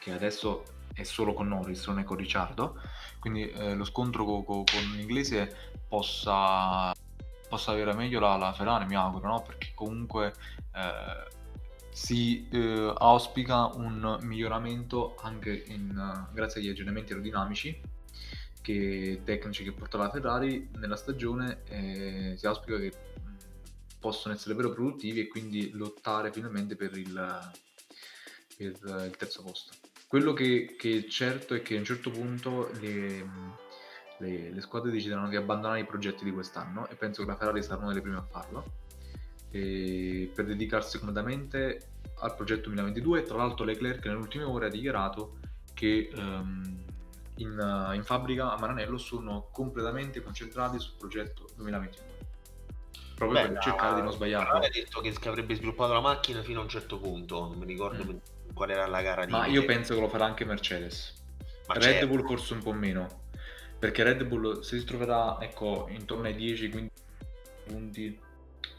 che 0.00 0.12
adesso 0.12 0.64
è 1.00 1.04
solo 1.04 1.32
con 1.32 1.48
Norris, 1.48 1.86
non 1.86 1.98
è 1.98 2.04
con 2.04 2.16
Ricciardo, 2.16 2.80
quindi 3.18 3.48
eh, 3.50 3.74
lo 3.74 3.84
scontro 3.84 4.24
co- 4.24 4.42
co- 4.42 4.64
con 4.64 4.82
l'inglese 4.94 5.72
possa, 5.88 6.92
possa 7.48 7.72
avere 7.72 7.94
meglio 7.94 8.20
la, 8.20 8.36
la, 8.36 8.52
Ferrari, 8.52 8.86
mi 8.86 8.94
auguro, 8.94 9.28
no? 9.28 9.42
perché 9.42 9.72
comunque 9.74 10.32
eh, 10.74 11.38
si 11.90 12.48
eh, 12.50 12.94
auspica 12.96 13.66
un 13.66 14.18
miglioramento 14.22 15.16
anche 15.22 15.64
in, 15.66 16.28
grazie 16.32 16.60
agli 16.60 16.68
aggiornamenti 16.68 17.12
aerodinamici 17.12 17.80
che, 18.60 19.22
tecnici 19.24 19.64
che 19.64 19.72
porta 19.72 19.96
la 19.96 20.10
Ferrari 20.10 20.68
nella 20.76 20.96
stagione, 20.96 21.62
si 22.36 22.46
auspica 22.46 22.78
che 22.78 22.92
possono 23.98 24.34
essere 24.34 24.54
davvero 24.54 24.72
produttivi 24.72 25.20
e 25.20 25.28
quindi 25.28 25.70
lottare 25.72 26.32
finalmente 26.32 26.76
per 26.76 26.96
il, 26.96 27.52
per 28.56 29.06
il 29.06 29.16
terzo 29.16 29.42
posto. 29.42 29.89
Quello 30.10 30.32
che, 30.32 30.74
che, 30.76 31.04
è 31.04 31.08
certo 31.08 31.54
è 31.54 31.62
che 31.62 31.76
a 31.76 31.78
un 31.78 31.84
certo 31.84 32.10
punto 32.10 32.68
le, 32.80 33.24
le, 34.18 34.50
le, 34.50 34.60
squadre 34.60 34.90
decideranno 34.90 35.28
di 35.28 35.36
abbandonare 35.36 35.78
i 35.78 35.84
progetti 35.84 36.24
di 36.24 36.32
quest'anno 36.32 36.88
e 36.88 36.96
penso 36.96 37.22
che 37.22 37.28
la 37.28 37.36
Ferrari 37.36 37.62
sarà 37.62 37.78
una 37.78 37.90
delle 37.90 38.00
prime 38.00 38.16
a 38.16 38.26
farlo. 38.28 38.64
Per 39.52 40.44
dedicarsi 40.44 40.98
completamente 40.98 41.90
al 42.18 42.34
progetto 42.34 42.70
2022 42.70 43.22
tra 43.22 43.36
l'altro 43.36 43.64
Leclerc 43.64 44.04
nelle 44.06 44.18
ultime 44.18 44.42
ore 44.42 44.66
ha 44.66 44.68
dichiarato 44.68 45.38
che 45.74 46.10
um, 46.16 46.84
in, 47.36 47.92
in, 47.94 48.02
fabbrica 48.02 48.52
a 48.52 48.58
Maranello 48.58 48.98
sono 48.98 49.48
completamente 49.52 50.22
concentrati 50.22 50.80
sul 50.80 50.94
progetto 50.98 51.46
2022 51.54 52.18
proprio 53.14 53.42
Beh, 53.42 53.48
per 53.52 53.62
cercare 53.62 53.94
di 53.94 54.02
non 54.02 54.12
sbagliare 54.12 54.66
ha 54.66 54.68
detto 54.68 55.00
che, 55.00 55.28
avrebbe 55.28 55.54
sviluppato 55.54 55.92
la 55.92 56.00
macchina 56.00 56.42
fino 56.42 56.58
a 56.58 56.62
un 56.64 56.68
certo 56.68 56.98
punto 56.98 57.46
non 57.46 57.58
mi 57.58 57.66
ricordo 57.66 58.04
mm 58.04 58.38
qual 58.60 58.70
era 58.70 58.86
la 58.86 59.00
gara 59.00 59.24
di... 59.24 59.32
Ma 59.32 59.46
io 59.46 59.64
penso 59.64 59.94
che 59.94 60.00
lo 60.00 60.08
farà 60.08 60.26
anche 60.26 60.44
Mercedes. 60.44 61.14
Ma 61.66 61.74
Red 61.74 61.82
certo. 61.82 62.06
Bull 62.08 62.26
forse 62.26 62.52
un 62.52 62.62
po' 62.62 62.72
meno. 62.72 63.08
Perché 63.78 64.02
Red 64.02 64.22
Bull 64.24 64.60
si 64.60 64.84
troverà 64.84 65.38
ecco, 65.40 65.86
intorno 65.88 66.26
ai 66.26 66.34
10-15 66.34 66.88
punti 67.64 68.20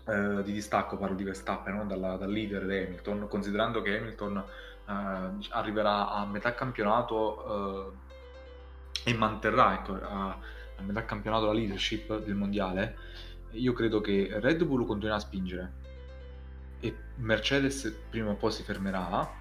eh, 0.06 0.44
di 0.44 0.52
distacco, 0.52 0.98
parlo 0.98 1.16
di 1.16 1.24
Verstappen, 1.24 1.74
no? 1.74 1.86
Dalla, 1.88 2.16
dal 2.16 2.32
leader 2.32 2.68
di 2.68 2.78
Hamilton, 2.78 3.28
considerando 3.28 3.82
che 3.82 3.98
Hamilton 3.98 4.38
eh, 4.38 5.48
arriverà 5.50 6.12
a 6.12 6.28
metà 6.28 6.54
campionato 6.54 7.90
eh, 9.04 9.10
e 9.10 9.14
manterrà 9.16 9.74
ecco, 9.74 9.94
a, 9.94 10.38
a 10.76 10.82
metà 10.84 11.06
campionato 11.06 11.48
la 11.48 11.54
leadership 11.54 12.20
del 12.20 12.36
mondiale, 12.36 12.98
io 13.54 13.74
credo 13.74 14.00
che 14.00 14.30
Red 14.32 14.64
Bull 14.64 14.86
continuerà 14.86 15.16
a 15.16 15.20
spingere 15.20 15.72
e 16.82 16.96
Mercedes 17.16 17.92
prima 18.12 18.30
o 18.30 18.36
poi 18.36 18.52
si 18.52 18.62
fermerà 18.62 19.40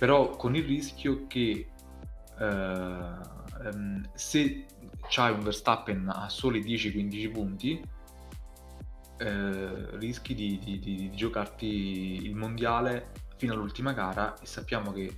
però 0.00 0.30
con 0.30 0.56
il 0.56 0.64
rischio 0.64 1.26
che 1.26 1.68
uh, 2.38 2.44
um, 2.44 4.10
se 4.14 4.64
c'hai 5.10 5.30
un 5.30 5.40
Verstappen 5.40 6.08
a 6.08 6.30
soli 6.30 6.62
10-15 6.62 7.30
punti 7.30 7.82
uh, 9.20 9.96
rischi 9.98 10.34
di, 10.34 10.58
di, 10.58 10.78
di, 10.78 11.10
giocarti 11.10 12.24
il 12.24 12.34
mondiale 12.34 13.10
fino 13.36 13.52
all'ultima 13.52 13.92
gara 13.92 14.38
e 14.40 14.46
sappiamo 14.46 14.90
che 14.90 15.14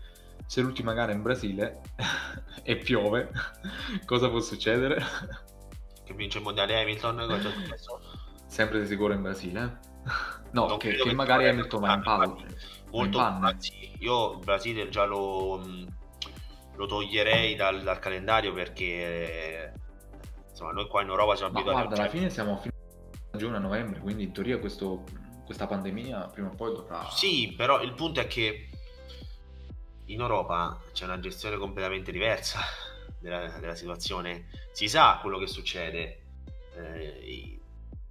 se 0.47 0.63
l'ultima 0.63 0.95
gara 0.95 1.13
è 1.13 1.15
in 1.15 1.23
Brasile 1.23 1.83
e 2.65 2.77
piove 2.77 3.31
cosa 4.05 4.31
può 4.31 4.41
succedere? 4.41 5.01
che 6.03 6.13
vince 6.15 6.39
il 6.39 6.45
mondiale 6.45 6.81
Hamilton 6.81 7.19
cosa 7.29 7.49
è 7.49 7.53
successo? 7.53 8.01
sempre 8.47 8.81
di 8.81 8.87
sicuro 8.89 9.13
in 9.13 9.23
Brasile 9.23 9.79
no, 10.51 10.77
che, 10.77 10.97
che, 10.97 11.15
magari 11.15 11.49
Hamilton 11.49 11.81
va 11.81 11.95
in 11.95 12.03
palla 12.03 12.37
molto 12.93 13.19
anzi 13.19 13.93
io 13.99 14.33
il 14.33 14.39
Brasile 14.39 14.89
già 14.89 15.05
lo, 15.05 15.63
lo 16.77 16.87
toglierei 16.87 17.55
dal, 17.55 17.83
dal, 17.83 17.99
calendario 17.99 18.53
perché 18.53 19.73
insomma 20.49 20.73
noi 20.73 20.87
qua 20.89 21.03
in 21.03 21.09
Europa 21.09 21.37
siamo 21.37 21.53
abituati 21.53 21.79
guarda 21.79 22.03
alla 22.03 22.11
fine 22.11 22.31
siamo 22.31 22.57
fino 22.59 22.75
a 23.33 23.37
giugno 23.37 23.57
a 23.57 23.61
novembre 23.61 24.01
quindi 24.01 24.25
in 24.25 24.33
teoria 24.33 24.59
questo, 24.59 25.05
questa 25.45 25.67
pandemia 25.67 26.29
prima 26.33 26.49
o 26.49 26.55
poi 26.55 26.75
dovrà 26.75 27.09
sì 27.11 27.53
però 27.57 27.83
il 27.83 27.95
punto 27.95 28.21
è 28.21 28.27
che 28.27 28.69
in 30.07 30.21
Europa 30.21 30.81
c'è 30.93 31.05
una 31.05 31.19
gestione 31.19 31.57
completamente 31.57 32.13
diversa 32.13 32.61
della, 33.19 33.49
della 33.59 33.75
situazione. 33.75 34.49
Si 34.73 34.89
sa 34.89 35.19
quello 35.21 35.39
che 35.39 35.47
succede 35.47 36.23
eh, 36.77 37.61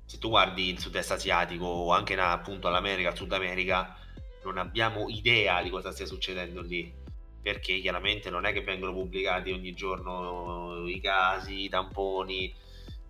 se 0.06 0.18
tu 0.18 0.30
guardi 0.30 0.70
il 0.70 0.80
sud-est 0.80 1.12
asiatico 1.12 1.66
o 1.66 1.94
anche 1.94 2.20
appunto 2.20 2.68
all'America, 2.68 3.10
al 3.10 3.16
Sud 3.16 3.32
America 3.32 3.96
non 4.44 4.58
abbiamo 4.58 5.08
idea 5.10 5.62
di 5.62 5.70
cosa 5.70 5.92
stia 5.92 6.06
succedendo 6.06 6.62
lì 6.62 7.00
perché 7.42 7.80
chiaramente 7.80 8.30
non 8.30 8.46
è 8.46 8.54
che 8.54 8.62
vengono 8.62 8.94
pubblicati 8.94 9.52
ogni 9.52 9.74
giorno 9.74 10.88
i 10.88 11.02
casi, 11.02 11.64
i 11.64 11.70
tamponi. 11.70 12.54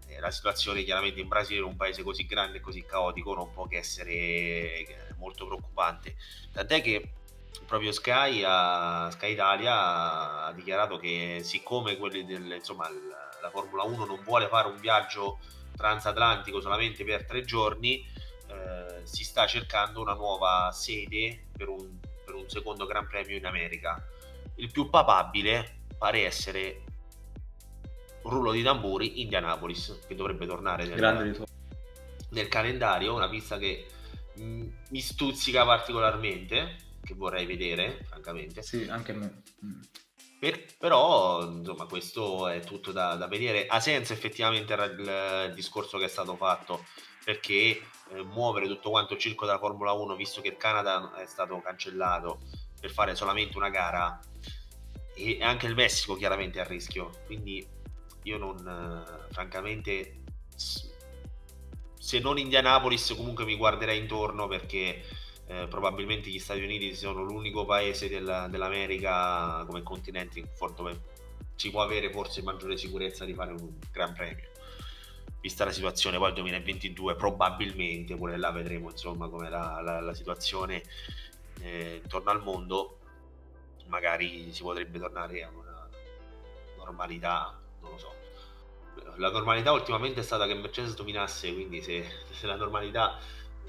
Eh, 0.07 0.19
la 0.19 0.31
situazione 0.31 0.83
chiaramente 0.83 1.19
in 1.19 1.27
Brasile, 1.27 1.59
in 1.59 1.65
un 1.65 1.75
paese 1.75 2.03
così 2.03 2.25
grande 2.25 2.57
e 2.57 2.61
così 2.61 2.83
caotico, 2.85 3.33
non 3.33 3.51
può 3.51 3.67
che 3.67 3.77
essere 3.77 4.13
eh, 4.13 4.97
molto 5.17 5.45
preoccupante. 5.45 6.15
Tant'è 6.53 6.81
che 6.81 7.11
proprio 7.65 7.91
Sky, 7.91 8.41
a, 8.45 9.09
Sky 9.11 9.33
Italia 9.33 10.45
ha 10.45 10.53
dichiarato 10.53 10.97
che 10.97 11.41
siccome 11.43 11.97
del, 11.97 12.53
insomma, 12.57 12.89
la 13.41 13.49
Formula 13.49 13.83
1 13.83 14.05
non 14.05 14.21
vuole 14.23 14.47
fare 14.47 14.67
un 14.69 14.79
viaggio 14.79 15.39
transatlantico 15.75 16.61
solamente 16.61 17.03
per 17.03 17.25
tre 17.25 17.43
giorni, 17.43 18.05
eh, 18.51 19.05
si 19.05 19.23
sta 19.23 19.47
cercando 19.47 20.01
una 20.01 20.13
nuova 20.13 20.71
sede 20.71 21.47
per 21.55 21.69
un, 21.69 21.97
per 22.25 22.35
un, 22.35 22.49
secondo 22.49 22.85
Gran 22.85 23.07
Premio 23.07 23.37
in 23.37 23.45
America. 23.45 24.03
il 24.55 24.71
più 24.71 24.89
papabile 24.89 25.79
pare 25.97 26.25
essere 26.25 26.83
rullo 28.23 28.51
di 28.51 28.61
tamburi 28.61 29.21
Indianapolis 29.21 29.99
che 30.07 30.15
dovrebbe 30.15 30.45
tornare 30.45 30.85
nel, 30.85 31.45
nel 32.29 32.47
calendario 32.47 33.15
una 33.15 33.29
pista 33.29 33.57
che 33.57 33.87
mh, 34.35 34.43
mm, 34.43 34.67
mi 34.89 34.99
stuzzica 34.99 35.65
particolarmente 35.65 36.77
che 37.01 37.15
vorrei 37.15 37.45
vedere 37.45 38.03
francamente 38.03 38.61
sì 38.61 38.87
anche 38.87 39.11
a 39.11 39.15
me 39.15 39.41
mm. 39.65 39.81
Per, 40.41 40.65
però 40.75 41.43
insomma 41.43 41.85
questo 41.85 42.47
è 42.47 42.61
tutto 42.61 42.91
da, 42.91 43.13
da, 43.13 43.27
vedere. 43.27 43.67
Ha 43.67 43.79
senso 43.79 44.13
effettivamente 44.13 44.73
il, 44.73 45.45
il 45.49 45.53
discorso 45.53 45.99
che 45.99 46.05
è 46.05 46.07
stato 46.07 46.35
fatto? 46.35 46.83
Perché 47.23 47.79
eh, 48.09 48.23
muovere 48.23 48.65
tutto 48.65 48.89
quanto 48.89 49.13
il 49.13 49.19
circo 49.19 49.45
della 49.45 49.59
Formula 49.59 49.91
1 49.91 50.15
visto 50.15 50.41
che 50.41 50.47
il 50.47 50.57
Canada 50.57 51.13
è 51.13 51.27
stato 51.27 51.61
cancellato 51.61 52.39
per 52.79 52.89
fare 52.89 53.13
solamente 53.13 53.55
una 53.55 53.69
gara 53.69 54.19
e 55.13 55.37
anche 55.43 55.67
il 55.67 55.75
Messico 55.75 56.15
chiaramente 56.15 56.57
è 56.57 56.63
a 56.63 56.65
rischio. 56.65 57.11
Quindi 57.27 57.63
io 58.23 58.37
non 58.39 58.57
eh, 58.57 59.31
francamente 59.31 60.23
se 60.55 62.17
non 62.17 62.39
Indianapolis 62.39 63.13
comunque 63.15 63.45
mi 63.45 63.57
guarderei 63.57 63.99
intorno 63.99 64.47
perché 64.47 65.03
eh, 65.51 65.67
probabilmente 65.67 66.29
gli 66.29 66.39
Stati 66.39 66.63
Uniti 66.63 66.95
sono 66.95 67.23
l'unico 67.23 67.65
paese 67.65 68.07
del, 68.07 68.47
dell'America 68.49 69.65
come 69.67 69.83
continente 69.83 70.49
dove 70.75 71.01
si 71.55 71.69
può 71.69 71.81
avere 71.81 72.09
forse 72.09 72.41
maggiore 72.41 72.77
sicurezza 72.77 73.25
di 73.25 73.33
fare 73.33 73.51
un 73.51 73.77
gran 73.91 74.13
premio 74.13 74.49
vista 75.41 75.65
la 75.65 75.71
situazione 75.71 76.17
poi 76.17 76.29
il 76.29 76.35
2022 76.35 77.15
probabilmente 77.15 78.15
pure 78.15 78.37
là 78.37 78.51
vedremo 78.51 78.91
insomma 78.91 79.27
come 79.27 79.49
la, 79.49 79.81
la, 79.81 79.99
la 79.99 80.13
situazione 80.13 80.83
eh, 81.61 81.99
intorno 82.01 82.29
al 82.29 82.41
mondo 82.41 82.99
magari 83.87 84.53
si 84.53 84.61
potrebbe 84.61 84.99
tornare 84.99 85.43
a 85.43 85.49
una 85.49 85.89
normalità 86.77 87.59
non 87.81 87.91
lo 87.91 87.97
so. 87.97 88.13
La 89.17 89.31
normalità 89.31 89.71
ultimamente 89.71 90.19
è 90.19 90.23
stata 90.23 90.45
che 90.45 90.53
Mercedes 90.53 90.95
dominasse, 90.95 91.53
quindi 91.53 91.81
se, 91.81 92.05
se 92.31 92.45
la 92.45 92.55
normalità 92.55 93.17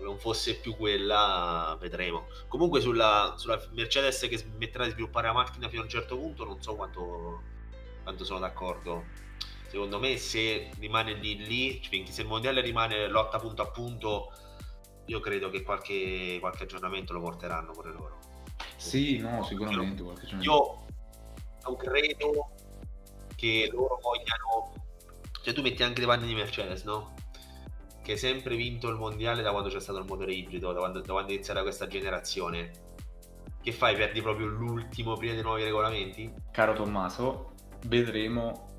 non 0.01 0.19
fosse 0.19 0.57
più 0.57 0.77
quella, 0.77 1.77
vedremo. 1.81 2.27
Comunque 2.49 2.81
sulla, 2.81 3.35
sulla, 3.37 3.61
Mercedes 3.73 4.21
che 4.29 4.37
smetterà 4.37 4.85
di 4.85 4.91
sviluppare 4.91 5.29
la 5.29 5.33
macchina 5.33 5.69
fino 5.69 5.83
a 5.83 5.85
un 5.85 5.91
certo 5.91 6.17
punto, 6.17 6.45
non 6.45 6.61
so 6.63 6.75
quanto, 6.75 7.43
quanto 8.03 8.25
sono 8.25 8.41
d'accordo. 8.41 9.05
Secondo 9.69 9.99
me 9.99 10.17
se 10.19 10.71
rimane 10.79 11.15
lì 11.15 11.37
lì, 11.47 11.81
cioè, 11.81 12.05
se 12.07 12.23
il 12.23 12.29
mondiale 12.29 12.61
rimane 12.61 13.09
lotta 13.09 13.39
punto 13.39 13.63
a 13.63 13.71
punto, 13.71 14.33
io 15.07 15.21
credo 15.21 15.51
che 15.51 15.63
qualche, 15.63 16.37
qualche 16.41 16.65
aggiornamento 16.65 17.13
lo 17.13 17.21
porteranno 17.21 17.73
pure 17.73 17.93
loro. 17.93 18.19
Sì, 18.77 19.19
no, 19.19 19.43
sicuramente. 19.45 20.03
Io, 20.03 20.41
io 20.41 20.85
non 21.63 21.77
credo 21.77 22.51
che 23.37 23.69
loro 23.73 23.99
vogliano... 24.01 24.75
Cioè 25.43 25.55
tu 25.55 25.63
metti 25.63 25.83
anche 25.83 26.01
le 26.01 26.07
panne 26.07 26.27
di 26.27 26.35
Mercedes, 26.35 26.85
no? 26.85 27.15
Che 28.03 28.13
hai 28.13 28.19
sempre 28.19 28.57
vinto 28.57 28.89
il 28.89 28.97
mondiale 28.97 29.43
da 29.43 29.51
quando 29.51 29.69
c'è 29.69 29.81
stato 29.81 29.99
il 29.99 30.07
motore 30.07 30.33
ibrido, 30.33 30.73
da 30.73 30.81
quando, 30.81 31.01
da 31.01 31.13
quando 31.13 31.31
è 31.31 31.35
iniziata 31.35 31.63
questa 31.63 31.87
generazione. 31.87 32.71
Che 33.63 33.73
fai? 33.73 33.95
Perdi 33.95 34.21
proprio 34.21 34.47
l'ultimo 34.47 35.15
prima 35.17 35.35
dei 35.35 35.43
nuovi 35.43 35.63
regolamenti? 35.63 36.33
Caro 36.51 36.73
Tommaso, 36.73 37.53
vedremo 37.87 38.75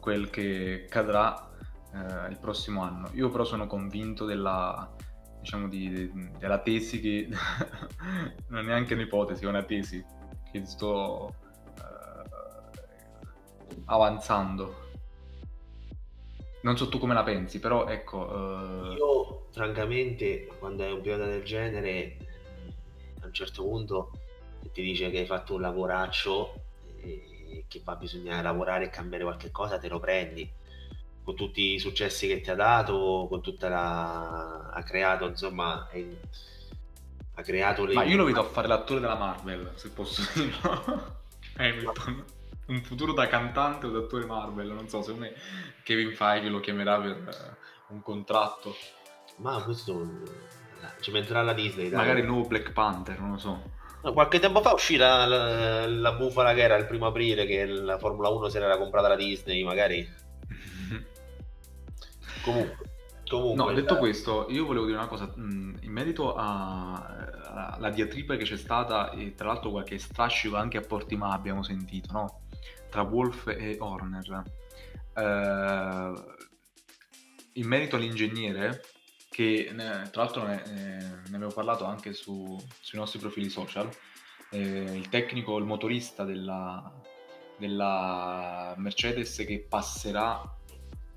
quel 0.00 0.28
che 0.28 0.86
cadrà 0.88 1.50
eh, 1.94 2.28
il 2.28 2.38
prossimo 2.40 2.82
anno. 2.82 3.10
Io 3.12 3.30
però 3.30 3.44
sono 3.44 3.68
convinto 3.68 4.24
della, 4.24 4.92
diciamo 5.38 5.68
di, 5.68 6.10
della 6.36 6.58
tesi 6.58 7.00
che 7.00 7.28
non 8.48 8.58
è 8.58 8.62
neanche 8.62 8.94
un'ipotesi, 8.94 9.44
è 9.44 9.48
una 9.48 9.62
tesi 9.62 10.04
che 10.50 10.66
sto 10.66 11.34
avanzando. 13.86 14.90
Non 16.62 16.76
so 16.76 16.88
tu 16.88 16.98
come 16.98 17.14
la 17.14 17.22
pensi, 17.22 17.58
però 17.58 17.86
ecco... 17.86 18.18
Uh... 18.18 18.92
Io, 18.92 19.46
francamente, 19.50 20.46
quando 20.58 20.84
hai 20.84 20.92
un 20.92 21.00
pilota 21.00 21.24
del 21.24 21.42
genere, 21.42 22.16
a 23.20 23.26
un 23.26 23.32
certo 23.32 23.62
punto 23.62 24.10
ti 24.72 24.80
dice 24.82 25.10
che 25.10 25.18
hai 25.18 25.26
fatto 25.26 25.54
un 25.54 25.60
lavoraccio 25.60 26.54
e 27.00 27.64
che 27.66 27.80
va 27.84 27.96
bisogna 27.96 28.40
lavorare 28.42 28.84
e 28.84 28.90
cambiare 28.90 29.24
qualche 29.24 29.50
cosa, 29.50 29.78
te 29.78 29.88
lo 29.88 29.98
prendi. 29.98 30.50
Con 31.24 31.34
tutti 31.34 31.74
i 31.74 31.78
successi 31.78 32.26
che 32.28 32.40
ti 32.40 32.50
ha 32.50 32.54
dato, 32.54 33.26
con 33.28 33.42
tutta 33.42 33.68
la... 33.68 34.70
ha 34.70 34.82
creato, 34.82 35.26
insomma... 35.26 35.88
È... 35.90 36.04
Ha 37.34 37.42
creato 37.42 37.86
le... 37.86 37.94
Ma 37.94 38.04
io 38.04 38.18
lo 38.18 38.24
vedo 38.24 38.40
a 38.40 38.44
fare 38.44 38.68
l'attore 38.68 39.00
della 39.00 39.16
Marvel, 39.16 39.72
se 39.74 39.90
posso 39.90 40.22
dirlo. 40.34 41.20
Hamilton 41.56 42.24
un 42.66 42.82
futuro 42.82 43.12
da 43.12 43.26
cantante 43.26 43.86
o 43.86 43.90
da 43.90 43.98
attore 43.98 44.24
Marvel, 44.26 44.68
non 44.68 44.88
so, 44.88 45.02
secondo 45.02 45.26
me 45.26 45.34
Kevin 45.82 46.14
Feige 46.14 46.48
lo 46.48 46.60
chiamerà 46.60 47.00
per 47.00 47.16
uh, 47.88 47.92
un 47.94 48.02
contratto. 48.02 48.74
Ma 49.36 49.62
questo 49.62 50.08
ci 51.00 51.10
metterà 51.10 51.42
la 51.42 51.52
Disney. 51.52 51.88
Dai. 51.88 51.98
Magari 51.98 52.20
il 52.20 52.26
nuovo 52.26 52.46
Black 52.46 52.72
Panther, 52.72 53.18
non 53.20 53.32
lo 53.32 53.38
so. 53.38 53.80
No, 54.02 54.12
qualche 54.12 54.38
tempo 54.40 54.60
fa 54.60 54.72
uscì 54.72 54.96
la, 54.96 55.24
la, 55.26 55.86
la, 55.86 56.12
bufala 56.12 56.54
che 56.54 56.62
era 56.62 56.76
il 56.76 56.86
primo 56.86 57.06
aprile 57.06 57.46
che 57.46 57.64
la 57.66 57.98
Formula 57.98 58.28
1 58.30 58.48
se 58.48 58.58
l'era 58.58 58.76
comprata 58.76 59.08
la 59.08 59.16
Disney, 59.16 59.62
magari. 59.62 60.06
Comunque. 62.42 62.90
Comunque, 63.28 63.64
no, 63.64 63.72
detto 63.72 63.96
questo, 63.96 64.46
io 64.50 64.66
volevo 64.66 64.84
dire 64.84 64.98
una 64.98 65.06
cosa 65.06 65.32
in 65.36 65.78
merito 65.84 66.34
alla 66.34 67.88
diatriba 67.88 68.36
che 68.36 68.44
c'è 68.44 68.58
stata, 68.58 69.10
e 69.12 69.34
tra 69.34 69.46
l'altro 69.46 69.70
qualche 69.70 69.96
strascico 69.96 70.56
anche 70.56 70.76
a 70.76 70.82
Portimà 70.82 71.30
abbiamo 71.32 71.62
sentito, 71.62 72.12
no? 72.12 72.41
Tra 72.92 73.02
Wolf 73.02 73.46
e 73.48 73.76
Horner. 73.80 74.42
Eh, 75.14 76.12
in 77.54 77.66
merito 77.66 77.96
all'ingegnere, 77.96 78.82
che 79.30 79.72
tra 79.74 80.22
l'altro 80.22 80.46
ne, 80.46 80.62
ne, 80.66 81.36
avevo 81.36 81.52
parlato 81.52 81.86
anche 81.86 82.12
su, 82.12 82.62
sui 82.80 82.98
nostri 82.98 83.18
profili 83.18 83.48
social, 83.48 83.88
eh, 84.50 84.58
il 84.58 85.08
tecnico, 85.08 85.56
il 85.56 85.64
motorista 85.64 86.24
della, 86.24 87.00
della 87.56 88.74
Mercedes 88.76 89.36
che 89.36 89.64
passerà 89.66 90.42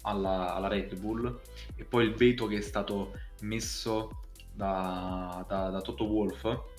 alla, 0.03 0.55
alla, 0.55 0.69
Red 0.69 0.97
Bull 0.97 1.41
e 1.75 1.83
poi 1.83 2.05
il 2.05 2.13
veto 2.13 2.47
che 2.47 2.57
è 2.57 2.61
stato 2.61 3.19
messo 3.41 4.21
da, 4.53 5.43
da, 5.45 5.69
da 5.69 5.81
Toto 5.81 6.05
Wolf 6.05 6.73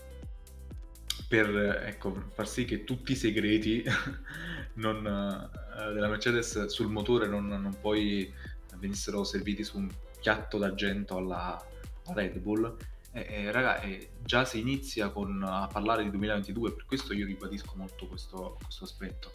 per 1.28 1.82
ecco, 1.84 2.30
far 2.32 2.48
sì 2.48 2.64
che 2.64 2.84
tutti 2.84 3.12
i 3.12 3.16
segreti 3.16 3.82
non, 4.76 5.06
eh, 5.06 5.92
della 5.92 6.08
Mercedes 6.08 6.66
sul 6.66 6.88
motore 6.88 7.26
non, 7.26 7.46
non, 7.46 7.76
poi 7.80 8.32
venissero 8.76 9.24
serviti 9.24 9.64
su 9.64 9.78
un 9.78 9.90
piatto 10.20 10.58
d'argento 10.58 11.16
alla, 11.16 11.62
alla 12.06 12.20
Red 12.20 12.38
Bull. 12.38 12.76
E, 13.12 13.26
e, 13.28 13.50
raga, 13.50 13.80
e 13.80 14.10
già 14.22 14.44
si 14.44 14.60
inizia 14.60 15.08
con, 15.08 15.42
a 15.42 15.68
parlare 15.72 16.02
di 16.02 16.10
2022, 16.10 16.72
per 16.72 16.84
questo 16.84 17.14
io 17.14 17.26
ribadisco 17.26 17.72
molto 17.76 18.06
questo, 18.06 18.58
questo 18.62 18.84
aspetto. 18.84 19.30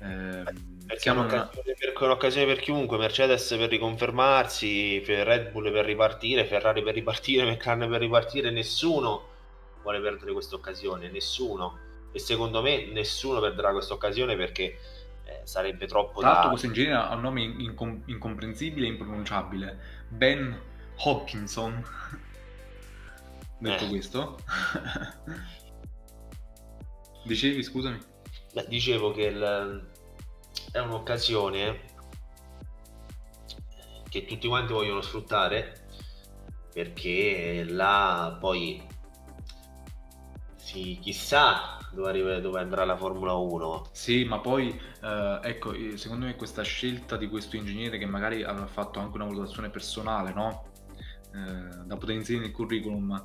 Eh, 0.00 0.44
perché 0.86 1.08
è 1.08 1.10
un'occasione, 1.10 1.74
per, 1.76 1.92
un'occasione 2.00 2.46
per 2.46 2.60
chiunque, 2.60 2.98
Mercedes 2.98 3.48
per 3.48 3.68
riconfermarsi, 3.68 5.00
Red 5.00 5.50
Bull 5.50 5.72
per 5.72 5.84
ripartire, 5.84 6.44
Ferrari 6.44 6.82
per 6.82 6.94
ripartire, 6.94 7.50
McLaren 7.50 7.90
per 7.90 8.00
ripartire, 8.00 8.50
nessuno 8.50 9.36
vuole 9.82 10.00
perdere 10.00 10.32
questa 10.32 10.54
occasione, 10.54 11.10
nessuno. 11.10 11.86
E 12.12 12.18
secondo 12.18 12.62
me 12.62 12.86
nessuno 12.86 13.40
perderà 13.40 13.72
questa 13.72 13.94
occasione 13.94 14.36
perché 14.36 14.78
eh, 15.24 15.40
sarebbe 15.44 15.86
troppo 15.86 16.20
Tra 16.20 16.28
l'altro 16.28 16.44
da... 16.44 16.48
questo 16.50 16.66
ingegnere 16.66 16.94
ha 16.94 17.14
un 17.14 17.20
nome 17.20 17.42
incom- 17.42 18.02
incomprensibile 18.06 18.86
e 18.86 18.90
impronunciabile. 18.90 19.78
Ben 20.08 20.58
Hopkinson. 20.96 21.84
Detto 23.58 23.84
eh. 23.84 23.88
questo. 23.88 24.38
Dicevi, 27.24 27.62
scusami. 27.62 27.98
Dicevo 28.68 29.12
che 29.12 29.22
il... 29.24 29.86
è 30.72 30.78
un'occasione 30.78 31.96
che 34.08 34.24
tutti 34.24 34.48
quanti 34.48 34.72
vogliono 34.72 35.02
sfruttare 35.02 35.86
perché 36.72 37.64
là 37.68 38.36
poi 38.40 38.82
sì, 40.68 40.98
chissà 41.00 41.78
dove, 41.92 42.10
arriva, 42.10 42.38
dove, 42.40 42.60
andrà 42.60 42.84
la 42.84 42.96
Formula 42.96 43.32
1. 43.32 43.86
Sì, 43.92 44.24
ma 44.24 44.38
poi 44.38 44.78
eh, 45.02 45.40
ecco, 45.42 45.72
secondo 45.96 46.26
me 46.26 46.36
questa 46.36 46.60
scelta 46.60 47.16
di 47.16 47.26
questo 47.26 47.56
ingegnere 47.56 47.96
che 47.96 48.04
magari 48.04 48.42
avrà 48.42 48.66
fatto 48.66 48.98
anche 48.98 49.16
una 49.16 49.24
valutazione 49.24 49.70
personale, 49.70 50.34
no? 50.34 50.66
Eh, 51.34 51.86
da 51.86 51.96
poter 51.96 52.16
inserire 52.16 52.44
nel 52.44 52.52
curriculum, 52.52 53.24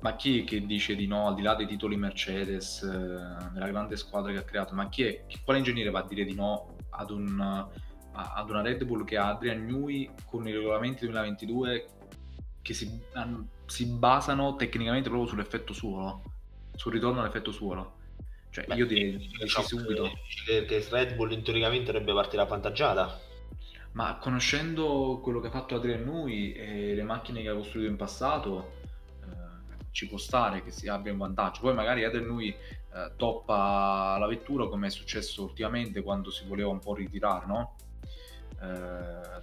ma 0.00 0.16
chi 0.16 0.40
è 0.40 0.44
che 0.44 0.64
dice 0.64 0.96
di 0.96 1.06
no, 1.06 1.26
al 1.26 1.34
di 1.34 1.42
là 1.42 1.54
dei 1.54 1.66
titoli 1.66 1.98
Mercedes, 1.98 2.80
eh, 2.82 3.58
grande 3.58 3.98
squadra 3.98 4.32
che 4.32 4.38
ha 4.38 4.44
creato, 4.44 4.74
ma 4.74 4.88
chi 4.88 5.02
è, 5.02 5.26
quale 5.44 5.58
ingegnere 5.58 5.90
va 5.90 5.98
a 5.98 6.06
dire 6.08 6.24
di 6.24 6.34
no 6.34 6.76
ad, 6.88 7.10
un, 7.10 7.68
ad 8.12 8.48
una 8.48 8.62
Red 8.62 8.84
Bull 8.84 9.04
che 9.04 9.18
ha 9.18 9.28
Adrian 9.28 9.66
Newey 9.66 10.10
con 10.24 10.48
i 10.48 10.52
regolamenti 10.52 11.04
2022 11.04 11.88
che 12.62 12.72
si, 12.72 13.00
si 13.66 13.84
basano 13.84 14.56
tecnicamente 14.56 15.10
proprio 15.10 15.28
sull'effetto 15.28 15.74
suolo? 15.74 16.29
Sul 16.80 16.92
ritorno 16.92 17.20
all'effetto 17.20 17.52
suolo. 17.52 17.98
Cioè, 18.48 18.64
Beh, 18.64 18.74
io 18.74 18.86
direi 18.86 19.18
di 19.18 19.28
diciamo 19.38 19.66
subito. 19.66 20.10
Che, 20.46 20.64
che 20.64 20.86
Red 20.88 21.14
Bull 21.14 21.42
teoricamente 21.42 21.92
dovrebbe 21.92 22.14
partire 22.14 22.40
avvantaggiata. 22.40 23.20
Ma 23.92 24.16
conoscendo 24.16 25.20
quello 25.22 25.40
che 25.40 25.48
ha 25.48 25.50
fatto 25.50 25.74
Adrian 25.74 26.02
Nui 26.02 26.54
e 26.54 26.94
le 26.94 27.02
macchine 27.02 27.42
che 27.42 27.48
ha 27.50 27.54
costruito 27.54 27.90
in 27.90 27.96
passato, 27.96 28.72
eh, 29.24 29.84
ci 29.90 30.08
può 30.08 30.16
stare 30.16 30.62
che 30.62 30.70
si 30.70 30.88
abbia 30.88 31.12
un 31.12 31.18
vantaggio. 31.18 31.60
Poi 31.60 31.74
magari 31.74 32.04
Adrian 32.04 32.24
Nui 32.24 32.48
eh, 32.48 33.12
toppa 33.14 34.16
la 34.18 34.26
vettura 34.26 34.66
come 34.66 34.86
è 34.86 34.90
successo 34.90 35.42
ultimamente 35.42 36.00
quando 36.00 36.30
si 36.30 36.46
voleva 36.46 36.70
un 36.70 36.78
po' 36.78 36.94
ritirare, 36.94 37.44
no? 37.44 37.76
Eh, 38.58 39.42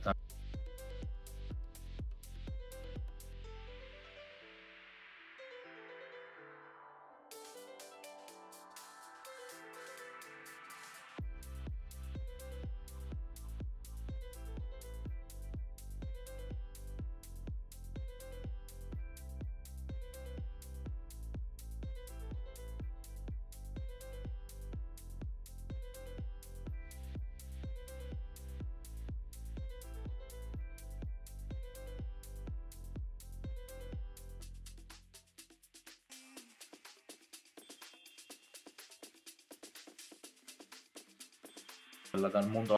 dal 42.19 42.47
mondo 42.47 42.75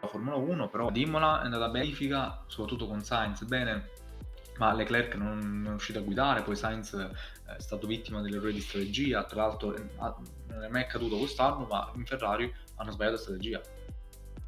della 0.00 0.10
Formula 0.10 0.36
1, 0.36 0.68
però 0.68 0.90
Dimola 0.90 1.42
è 1.42 1.44
andata 1.44 1.68
benefica, 1.68 2.44
soprattutto 2.46 2.86
con 2.86 3.02
Sainz 3.02 3.44
bene, 3.44 3.90
ma 4.58 4.72
Leclerc 4.74 5.14
non, 5.14 5.38
non 5.38 5.64
è 5.64 5.68
riuscito 5.70 5.98
a 5.98 6.02
guidare, 6.02 6.42
poi 6.42 6.56
Sainz 6.56 6.94
è 6.94 7.60
stato 7.60 7.86
vittima 7.86 8.20
dell'errore 8.20 8.52
di 8.52 8.60
strategia, 8.60 9.24
tra 9.24 9.42
l'altro 9.42 9.74
non 10.48 10.62
è 10.62 10.68
mai 10.68 10.82
accaduto 10.82 11.16
quest'anno, 11.18 11.66
ma 11.66 11.90
in 11.94 12.06
Ferrari 12.06 12.52
hanno 12.76 12.90
sbagliato 12.92 13.16
strategia. 13.16 13.60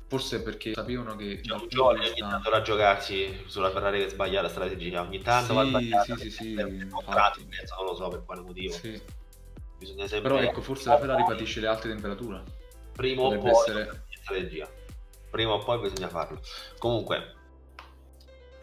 Forse 0.07 0.43
perché 0.43 0.75
sapevano 0.75 1.17
che... 1.17 1.41
C'è 1.41 1.55
un 1.55 1.67
giorno 1.69 2.03
ogni 2.03 2.15
tanto 2.15 2.51
da 2.51 2.61
giocarsi 2.61 3.43
sulla 3.47 3.71
Ferrari 3.71 4.01
che 4.01 4.11
sbaglia 4.11 4.43
la 4.43 4.49
strategia, 4.49 5.01
ogni 5.01 5.23
tanto 5.23 5.49
sì, 5.49 5.55
va 5.55 5.65
sbagliata, 5.65 6.17
sì, 6.17 6.31
sì, 6.31 6.31
sì, 6.31 6.55
non 6.55 7.85
lo 7.85 7.95
so 7.95 8.09
per 8.09 8.23
quale 8.25 8.43
motivo. 8.43 8.75
Sì. 8.75 9.03
Bisogna 9.79 10.07
sempre... 10.07 10.31
Però 10.31 10.43
ecco, 10.43 10.61
forse 10.61 10.89
la 10.89 10.99
Ferrari 10.99 11.25
patisce 11.25 11.61
le 11.61 11.67
alte 11.67 11.89
temperature. 11.89 12.43
Prima 12.93 13.23
o 13.23 13.39
poi 13.39 13.51
essere... 13.51 14.07
strategia. 14.11 14.69
Prima 15.31 15.53
o 15.53 15.59
poi 15.59 15.81
bisogna 15.81 16.09
farlo. 16.09 16.41
Comunque, 16.79 17.35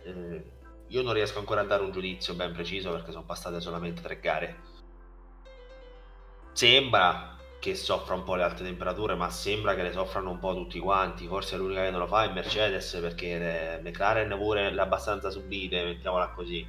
eh, 0.04 0.43
io 0.88 1.02
non 1.02 1.13
riesco 1.13 1.39
ancora 1.39 1.62
a 1.62 1.65
dare 1.65 1.84
un 1.84 1.91
giudizio 1.91 2.34
ben 2.34 2.54
preciso 2.54 2.91
perché 2.91 3.12
sono 3.12 3.26
passate 3.26 3.60
solamente 3.60 4.02
tre 4.02 4.19
gare. 4.19 4.58
Sembra 6.54 7.38
che 7.60 7.76
soffra 7.76 8.15
un 8.15 8.24
po' 8.24 8.36
le 8.36 8.43
alte 8.43 8.63
temperature, 8.63 9.15
ma 9.15 9.30
sembra 9.30 9.76
che 9.76 9.84
le 9.84 9.91
soffrano 9.91 10.32
un 10.32 10.39
po' 10.39 10.56
tutti 10.56 10.80
quanti. 10.80 11.28
Forse 11.28 11.58
l'unica 11.58 11.84
che 11.84 11.91
non 11.91 12.00
lo 12.00 12.08
fa 12.08 12.24
è 12.24 12.34
Mercedes 12.34 12.97
perché 13.00 13.38
le 13.38 13.82
McLaren 13.84 14.36
pure 14.38 14.71
le 14.71 14.82
abbastanza 14.82 15.30
subite, 15.30 15.84
mettiamola 15.84 16.30
così. 16.30 16.67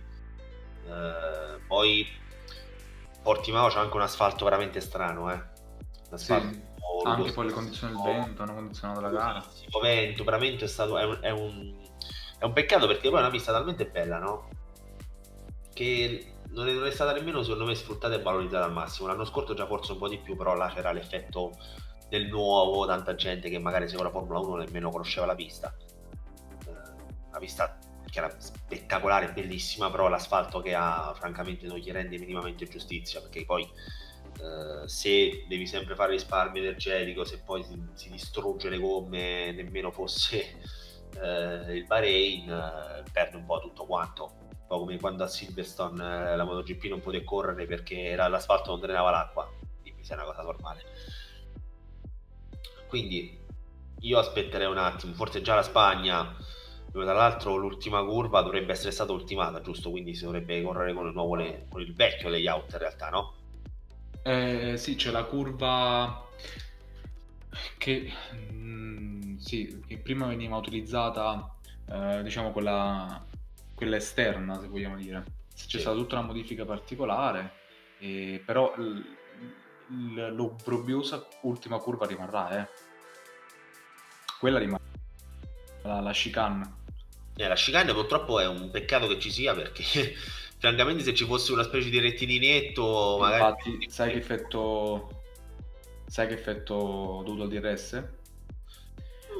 Eh, 0.86 1.60
poi 1.66 2.06
Portimao 3.22 3.68
c'è 3.68 3.78
anche 3.78 3.96
un 3.96 4.02
asfalto 4.02 4.44
veramente 4.44 4.80
strano, 4.80 5.32
eh. 5.32 5.40
Sì, 6.14 6.32
anche 6.32 7.32
poi 7.32 7.46
le 7.46 7.52
condizioni 7.52 7.94
del 7.94 8.02
vento 8.02 8.42
hanno 8.42 8.54
condizionato 8.54 9.00
la 9.00 9.08
gara. 9.08 9.44
Il 9.60 9.80
vento, 9.80 10.24
veramente 10.24 10.64
è 10.64 10.68
stato 10.68 10.98
è 10.98 11.04
un, 11.04 11.18
è, 11.20 11.30
un, 11.30 11.74
è 12.38 12.44
un, 12.44 12.52
peccato 12.52 12.86
perché 12.86 13.08
poi 13.08 13.18
è 13.18 13.22
una 13.22 13.30
pista 13.30 13.52
talmente 13.52 13.86
bella, 13.86 14.18
no? 14.18 14.48
Che 15.72 16.34
non 16.50 16.68
è, 16.68 16.72
non 16.72 16.86
è, 16.86 16.90
stata 16.90 17.12
nemmeno 17.12 17.42
secondo 17.42 17.64
me 17.64 17.74
sfruttata 17.74 18.14
e 18.14 18.22
valorizzata 18.22 18.64
al 18.64 18.72
massimo. 18.72 19.08
L'anno 19.08 19.24
scorso 19.24 19.54
già 19.54 19.66
forse 19.66 19.92
un 19.92 19.98
po' 19.98 20.08
di 20.08 20.18
più, 20.18 20.36
però 20.36 20.54
là 20.54 20.70
c'era 20.72 20.92
l'effetto 20.92 21.52
del 22.08 22.26
nuovo, 22.28 22.86
tanta 22.86 23.14
gente 23.14 23.48
che 23.48 23.58
magari 23.58 23.88
seguiva 23.88 24.10
la 24.10 24.14
Formula 24.14 24.38
1 24.40 24.56
nemmeno 24.56 24.90
conosceva 24.90 25.26
la 25.26 25.34
pista. 25.34 25.74
Eh, 26.66 26.72
la 27.30 27.38
pista 27.38 27.78
che 28.12 28.18
era 28.18 28.34
spettacolare, 28.38 29.32
bellissima, 29.32 29.90
però 29.90 30.06
l'asfalto 30.06 30.60
che 30.60 30.74
ha 30.74 31.14
francamente 31.16 31.66
non 31.66 31.78
gli 31.78 31.90
rende 31.90 32.18
minimamente 32.18 32.68
giustizia, 32.68 33.22
perché 33.22 33.46
poi 33.46 33.62
eh, 33.62 34.86
se 34.86 35.46
devi 35.48 35.66
sempre 35.66 35.94
fare 35.94 36.12
risparmio 36.12 36.60
energetico, 36.60 37.24
se 37.24 37.38
poi 37.38 37.64
si, 37.64 37.82
si 37.94 38.10
distrugge 38.10 38.68
le 38.68 38.76
gomme, 38.76 39.52
nemmeno 39.52 39.90
fosse 39.90 40.60
eh, 41.22 41.74
il 41.74 41.86
Bahrain, 41.86 42.50
eh, 42.50 43.02
perde 43.10 43.38
un 43.38 43.46
po' 43.46 43.60
tutto 43.60 43.86
quanto. 43.86 44.34
Un 44.50 44.66
po' 44.66 44.80
come 44.80 44.98
quando 44.98 45.24
a 45.24 45.28
Silverstone 45.28 46.32
eh, 46.32 46.36
la 46.36 46.44
MotoGP 46.44 46.84
non 46.90 47.00
poté 47.00 47.24
correre 47.24 47.64
perché 47.64 48.14
l'asfalto 48.14 48.72
non 48.72 48.80
drenava 48.80 49.10
l'acqua, 49.10 49.50
quindi 49.80 50.02
è 50.06 50.12
una 50.12 50.24
cosa 50.24 50.42
normale. 50.42 50.82
Quindi 52.88 53.40
io 54.00 54.18
aspetterei 54.18 54.66
un 54.66 54.76
attimo, 54.76 55.14
forse 55.14 55.40
già 55.40 55.54
la 55.54 55.62
Spagna 55.62 56.36
dove 56.92 57.06
tra 57.06 57.14
l'altro 57.14 57.56
l'ultima 57.56 58.04
curva 58.04 58.42
dovrebbe 58.42 58.72
essere 58.72 58.90
stata 58.90 59.12
ultimata, 59.12 59.62
giusto? 59.62 59.90
Quindi 59.90 60.14
si 60.14 60.24
dovrebbe 60.24 60.62
correre 60.62 60.92
con 60.92 61.06
il, 61.06 61.14
nuovo, 61.14 61.42
con 61.68 61.80
il 61.80 61.94
vecchio 61.94 62.28
layout 62.28 62.72
in 62.72 62.78
realtà, 62.78 63.08
no? 63.08 63.34
Eh, 64.22 64.76
sì, 64.76 64.94
c'è 64.94 65.10
la 65.10 65.24
curva 65.24 66.28
che, 67.78 68.12
mh, 68.50 68.54
mm, 68.54 69.36
sì, 69.38 69.82
che 69.86 69.96
prima 69.96 70.26
veniva 70.26 70.56
utilizzata, 70.56 71.56
eh, 71.88 72.22
diciamo, 72.22 72.52
quella, 72.52 73.24
quella, 73.74 73.96
esterna, 73.96 74.60
se 74.60 74.68
vogliamo 74.68 74.96
dire. 74.96 75.24
C'è 75.54 75.66
sì. 75.66 75.78
stata 75.80 75.96
tutta 75.96 76.18
una 76.18 76.26
modifica 76.26 76.66
particolare, 76.66 77.54
eh, 78.00 78.42
però 78.44 78.74
l'obbrobbiosa 79.88 81.26
ultima 81.42 81.78
curva 81.78 82.04
rimarrà, 82.04 82.60
eh. 82.60 82.68
Quella 84.38 84.58
rimarrà. 84.58 84.80
La, 85.84 86.00
la 86.00 86.12
chicane 86.12 86.80
eh, 87.36 87.48
la 87.48 87.54
chicane 87.54 87.92
purtroppo 87.92 88.40
è 88.40 88.46
un 88.46 88.70
peccato 88.70 89.06
che 89.06 89.18
ci 89.18 89.30
sia 89.30 89.54
perché 89.54 90.14
francamente 90.58 91.02
se 91.02 91.14
ci 91.14 91.24
fosse 91.24 91.52
una 91.52 91.62
specie 91.62 91.90
di 91.90 91.98
rettilinetto 91.98 93.16
magari... 93.20 93.70
Infatti, 93.70 93.90
sai 93.90 94.12
che 94.12 94.18
effetto... 94.18 95.20
Sai 96.06 96.26
che 96.28 96.34
effetto 96.34 97.22
dovuto 97.24 97.42
al 97.42 97.48
DRS? 97.48 98.04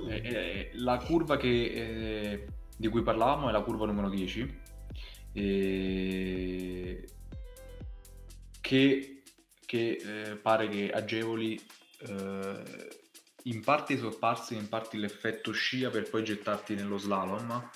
Mm. 0.05 0.11
Eh, 0.11 0.21
eh, 0.25 0.71
la 0.75 0.97
curva 0.99 1.37
che, 1.37 1.49
eh, 1.49 2.47
di 2.77 2.89
cui 2.89 3.03
parlavamo 3.03 3.49
è 3.49 3.53
la 3.53 3.61
curva 3.61 3.85
numero 3.87 4.09
10 4.09 4.61
che, 8.63 9.23
che 9.67 10.01
eh, 10.05 10.37
pare 10.37 10.69
che 10.69 10.91
agevoli 10.91 11.61
eh, 12.09 12.63
in 13.45 13.63
parte 13.63 13.95
i 13.95 13.99
sorpassi 13.99 14.57
in 14.57 14.69
parte 14.69 14.97
l'effetto 14.97 15.53
scia 15.53 15.91
per 15.91 16.09
poi 16.09 16.25
gettarti 16.25 16.75
nello 16.75 16.99
slalom. 16.99 17.71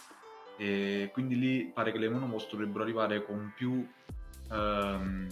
E 0.59 1.11
quindi 1.12 1.38
lì 1.38 1.70
pare 1.72 1.92
che 1.92 1.98
le 1.98 2.09
monomost 2.09 2.50
dovrebbero 2.50 2.83
arrivare 2.83 3.22
con 3.22 3.52
più 3.55 3.87
ehm, 4.50 5.29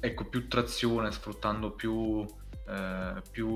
ecco 0.00 0.24
più 0.24 0.48
trazione 0.48 1.10
sfruttando 1.12 1.72
più, 1.72 2.24
eh, 2.68 3.22
più 3.30 3.48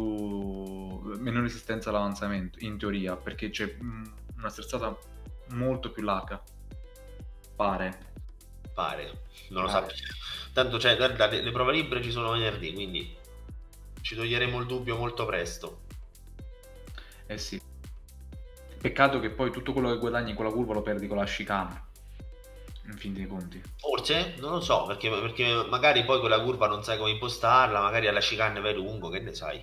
meno 1.19 1.41
resistenza 1.41 1.91
all'avanzamento 1.91 2.59
in 2.61 2.77
teoria 2.77 3.17
perché 3.17 3.51
c'è 3.51 3.77
una 3.81 4.49
sterzata 4.49 4.97
molto 5.51 5.91
più 5.91 6.03
larga. 6.03 6.43
Pare. 7.57 8.09
Pare. 8.75 9.23
Non 9.49 9.65
lo 9.65 9.71
pare. 9.71 9.95
so 9.95 10.05
tanto 10.53 10.79
cioè 10.79 10.97
guarda 10.97 11.27
le, 11.27 11.43
le 11.43 11.51
prove 11.51 11.73
libere 11.73 12.03
ci 12.03 12.11
sono 12.11 12.33
venerdì 12.33 12.73
quindi 12.73 13.17
ci 14.01 14.15
toglieremo 14.15 14.59
il 14.59 14.67
dubbio 14.67 14.97
molto 14.97 15.25
presto 15.27 15.81
eh 17.27 17.39
sì 17.39 17.69
Peccato 18.81 19.21
che 19.21 19.29
poi 19.29 19.51
tutto 19.51 19.75
quello 19.75 19.91
che 19.91 19.99
guadagni 19.99 20.31
in 20.31 20.37
quella 20.37 20.51
curva 20.51 20.73
lo 20.73 20.81
perdi 20.81 21.07
con 21.07 21.19
la 21.19 21.27
chicane. 21.27 21.89
In 22.87 22.97
fin 22.97 23.13
dei 23.13 23.27
conti. 23.27 23.63
Forse, 23.77 24.37
non 24.39 24.53
lo 24.53 24.61
so, 24.61 24.87
perché, 24.87 25.11
perché 25.11 25.67
magari 25.69 26.03
poi 26.07 26.19
quella 26.19 26.41
curva 26.41 26.67
non 26.67 26.83
sai 26.83 26.97
come 26.97 27.11
impostarla, 27.11 27.83
magari 27.83 28.09
alla 28.09 28.21
chicane 28.21 28.59
vai 28.59 28.73
lungo, 28.73 29.11
che 29.11 29.21
ne 29.21 29.35
sai? 29.35 29.63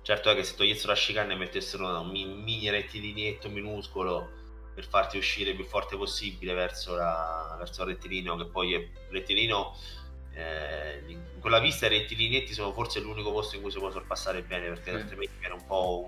Certo 0.00 0.30
è 0.30 0.34
che 0.36 0.44
se 0.44 0.54
togliessero 0.54 0.92
la 0.92 0.98
chicane 0.98 1.32
e 1.32 1.36
mettessero 1.36 2.00
un 2.00 2.10
mini 2.10 2.70
rettilinetto 2.70 3.48
minuscolo 3.50 4.42
per 4.72 4.86
farti 4.86 5.16
uscire 5.16 5.50
il 5.50 5.56
più 5.56 5.64
forte 5.64 5.96
possibile 5.96 6.54
verso, 6.54 6.94
la, 6.94 7.56
verso 7.58 7.82
il 7.82 7.88
rettilineo, 7.88 8.36
che 8.36 8.46
poi 8.46 8.74
è 8.74 8.76
il 8.76 8.90
rettilineo 9.10 9.74
eh, 10.34 11.02
in 11.06 11.40
quella 11.40 11.58
vista 11.58 11.86
i 11.86 11.90
rettilinetti 11.90 12.52
sono 12.52 12.72
forse 12.72 13.00
l'unico 13.00 13.32
posto 13.32 13.56
in 13.56 13.62
cui 13.62 13.70
si 13.70 13.78
può 13.78 13.90
sorpassare 13.90 14.42
bene 14.42 14.68
perché 14.68 14.90
sì. 14.90 14.96
altrimenti 14.96 15.38
viene 15.38 15.54
un 15.54 15.64
po' 15.66 16.06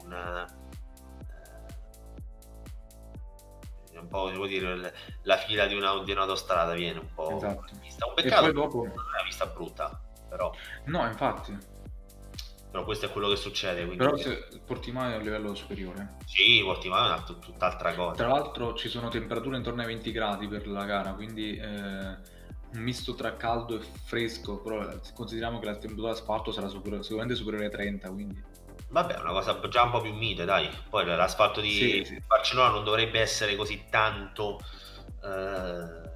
un 4.07 4.09
po' 4.09 4.31
devo 4.31 4.47
dire, 4.47 4.95
la 5.23 5.37
fila 5.37 5.67
di, 5.67 5.75
una, 5.75 6.03
di 6.03 6.13
un'autostrada 6.13 6.75
viene 6.75 7.01
un 7.01 7.13
po' 7.15 7.37
esatto. 7.37 7.65
vista. 7.81 8.07
Un 8.07 8.15
peccato, 8.15 8.53
dopo... 8.53 8.81
una 8.81 9.23
vista 9.25 9.47
brutta, 9.47 10.01
però. 10.29 10.53
No, 10.85 11.07
infatti. 11.07 11.57
Però 12.71 12.85
questo 12.85 13.07
è 13.07 13.11
quello 13.11 13.29
che 13.29 13.37
succede. 13.37 13.85
Quindi... 13.85 13.97
Però 13.97 14.17
se 14.17 14.49
Portimao 14.65 15.11
è 15.11 15.15
a 15.15 15.19
livello 15.19 15.55
superiore. 15.55 16.17
Sì, 16.25 16.61
Portimao 16.63 17.05
è 17.05 17.07
una 17.07 17.23
t- 17.23 17.39
tutt'altra 17.39 17.95
cosa. 17.95 18.17
Tra 18.17 18.29
l'altro 18.29 18.75
ci 18.75 18.89
sono 18.89 19.09
temperature 19.09 19.57
intorno 19.57 19.81
ai 19.81 19.87
20 19.87 20.13
gradi 20.13 20.49
per 20.49 20.67
la 20.67 20.85
gara, 20.85 21.13
quindi 21.13 21.57
eh, 21.57 22.17
un 22.77 22.83
misto 22.83 23.15
tra 23.15 23.37
caldo 23.37 23.81
e 23.81 23.81
fresco, 24.05 24.61
però 24.61 24.87
consideriamo 25.15 25.59
che 25.59 25.67
la 25.67 25.73
temperatura 25.73 26.13
d'asfalto 26.13 26.53
sarà 26.53 26.69
super- 26.69 27.03
sicuramente 27.03 27.35
superiore 27.35 27.67
ai 27.67 27.71
30, 27.73 28.11
quindi... 28.11 28.45
Vabbè, 28.89 29.15
è 29.15 29.21
una 29.21 29.33
cosa 29.33 29.59
già 29.69 29.83
un 29.83 29.91
po' 29.91 30.01
più 30.01 30.13
mite, 30.15 30.45
dai. 30.45 30.71
Poi 30.89 31.05
l'asfalto 31.05 31.61
di 31.61 31.71
sì, 31.71 32.05
sì. 32.05 32.23
Barcellona 32.25 32.71
non 32.71 32.85
dovrebbe 32.85 33.21
essere 33.21 33.57
così 33.57 33.85
tanto, 33.91 34.61
eh, 35.25 36.11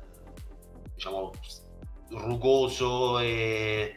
diciamo, 0.94 1.33
rugoso 2.11 3.18
e 3.18 3.96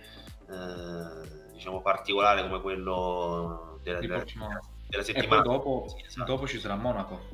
eh, 0.50 1.52
diciamo 1.54 1.82
particolare 1.82 2.42
come 2.42 2.62
quello 2.62 3.80
della, 3.84 4.00
della, 4.00 4.24
della 4.24 5.04
settimana. 5.04 5.26
E 5.26 5.28
poi 5.28 5.42
dopo, 5.44 5.86
sì, 5.90 6.04
esatto. 6.06 6.32
dopo 6.32 6.48
ci 6.48 6.60
sarà 6.60 6.76
Monaco. 6.76 7.28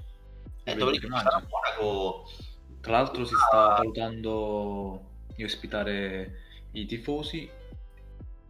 E 0.64 0.76
dove 0.76 1.00
ci 1.00 1.08
sarà 1.08 1.42
Monaco. 1.48 2.26
Tra 2.82 2.92
l'altro 2.92 3.26
si 3.26 3.36
sta 3.36 3.76
valutando 3.78 5.09
di 5.40 5.46
ospitare 5.46 6.42
i 6.74 6.86
tifosi 6.86 7.50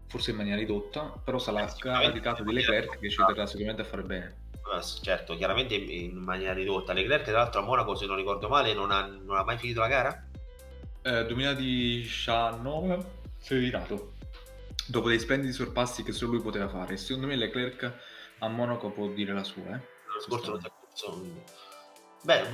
forse 0.07 0.31
in 0.31 0.37
maniera 0.37 0.57
ridotta, 0.57 1.13
però 1.23 1.37
sarà 1.37 1.67
scaricato 1.67 2.43
di 2.43 2.51
Leclerc 2.51 2.97
che 2.97 3.09
ci 3.11 3.23
terrà 3.23 3.45
sicuramente 3.45 3.83
a 3.83 3.85
fare 3.85 4.01
bene. 4.01 4.47
Certo, 5.01 5.35
chiaramente 5.35 5.75
in 5.75 6.17
maniera 6.17 6.53
ridotta. 6.53 6.93
Leclerc, 6.93 7.23
tra 7.25 7.37
l'altro, 7.37 7.61
a 7.61 7.63
Monaco, 7.63 7.95
se 7.95 8.07
non 8.07 8.15
ricordo 8.15 8.49
male, 8.49 8.73
non 8.73 8.91
ha, 8.91 9.05
non 9.05 9.37
ha 9.37 9.43
mai 9.43 9.57
finito 9.57 9.81
la 9.81 9.87
gara? 9.87 10.27
Eh, 11.03 11.25
2019 11.25 13.05
si 13.37 13.53
è 13.53 13.57
ritirato 13.57 14.13
dopo 14.87 15.09
dei 15.09 15.19
splendidi 15.19 15.53
sorpassi 15.53 16.03
che 16.03 16.11
solo 16.11 16.33
lui 16.33 16.41
poteva 16.41 16.67
fare. 16.67 16.97
Secondo 16.97 17.27
me 17.27 17.35
Leclerc 17.35 17.93
a 18.39 18.47
Monaco 18.47 18.89
può 18.89 19.07
dire 19.09 19.33
la 19.33 19.43
sua. 19.43 19.75
Eh? 19.75 19.81
Lo 20.13 20.21
scorso 20.21 20.51
non 20.51 20.61
so. 20.93 21.21
Beh, 22.23 22.47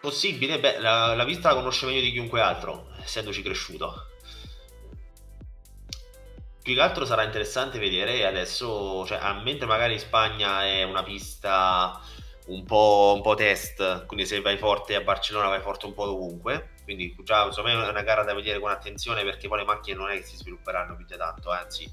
possibile, 0.00 0.60
beh, 0.60 0.78
la, 0.78 1.14
la 1.14 1.24
vista 1.24 1.48
la 1.48 1.56
conosce 1.56 1.86
meglio 1.86 2.02
di 2.02 2.12
chiunque 2.12 2.40
altro, 2.40 2.87
essendoci 3.08 3.42
cresciuto 3.42 4.06
più 6.68 6.76
che 6.76 6.82
altro 6.82 7.06
sarà 7.06 7.22
interessante 7.22 7.78
vedere 7.78 8.26
adesso, 8.26 9.06
cioè, 9.06 9.18
mentre 9.42 9.64
magari 9.64 9.94
in 9.94 10.00
Spagna 10.00 10.66
è 10.66 10.82
una 10.82 11.02
pista 11.02 11.98
un 12.48 12.62
po', 12.64 13.12
un 13.16 13.22
po', 13.22 13.34
test, 13.34 14.04
quindi 14.04 14.26
se 14.26 14.38
vai 14.42 14.58
forte 14.58 14.94
a 14.94 15.00
Barcellona 15.00 15.48
vai 15.48 15.62
forte 15.62 15.86
un 15.86 15.94
po' 15.94 16.02
ovunque, 16.10 16.74
quindi 16.84 17.16
già 17.22 17.46
insomma 17.46 17.70
è 17.70 17.88
una 17.88 18.02
gara 18.02 18.22
da 18.22 18.34
vedere 18.34 18.58
con 18.58 18.70
attenzione 18.70 19.24
perché 19.24 19.48
poi 19.48 19.60
le 19.60 19.64
macchine 19.64 19.96
non 19.96 20.10
è 20.10 20.16
che 20.16 20.24
si 20.24 20.36
svilupperanno 20.36 20.94
più 20.94 21.06
di 21.06 21.16
tanto, 21.16 21.50
anzi 21.50 21.90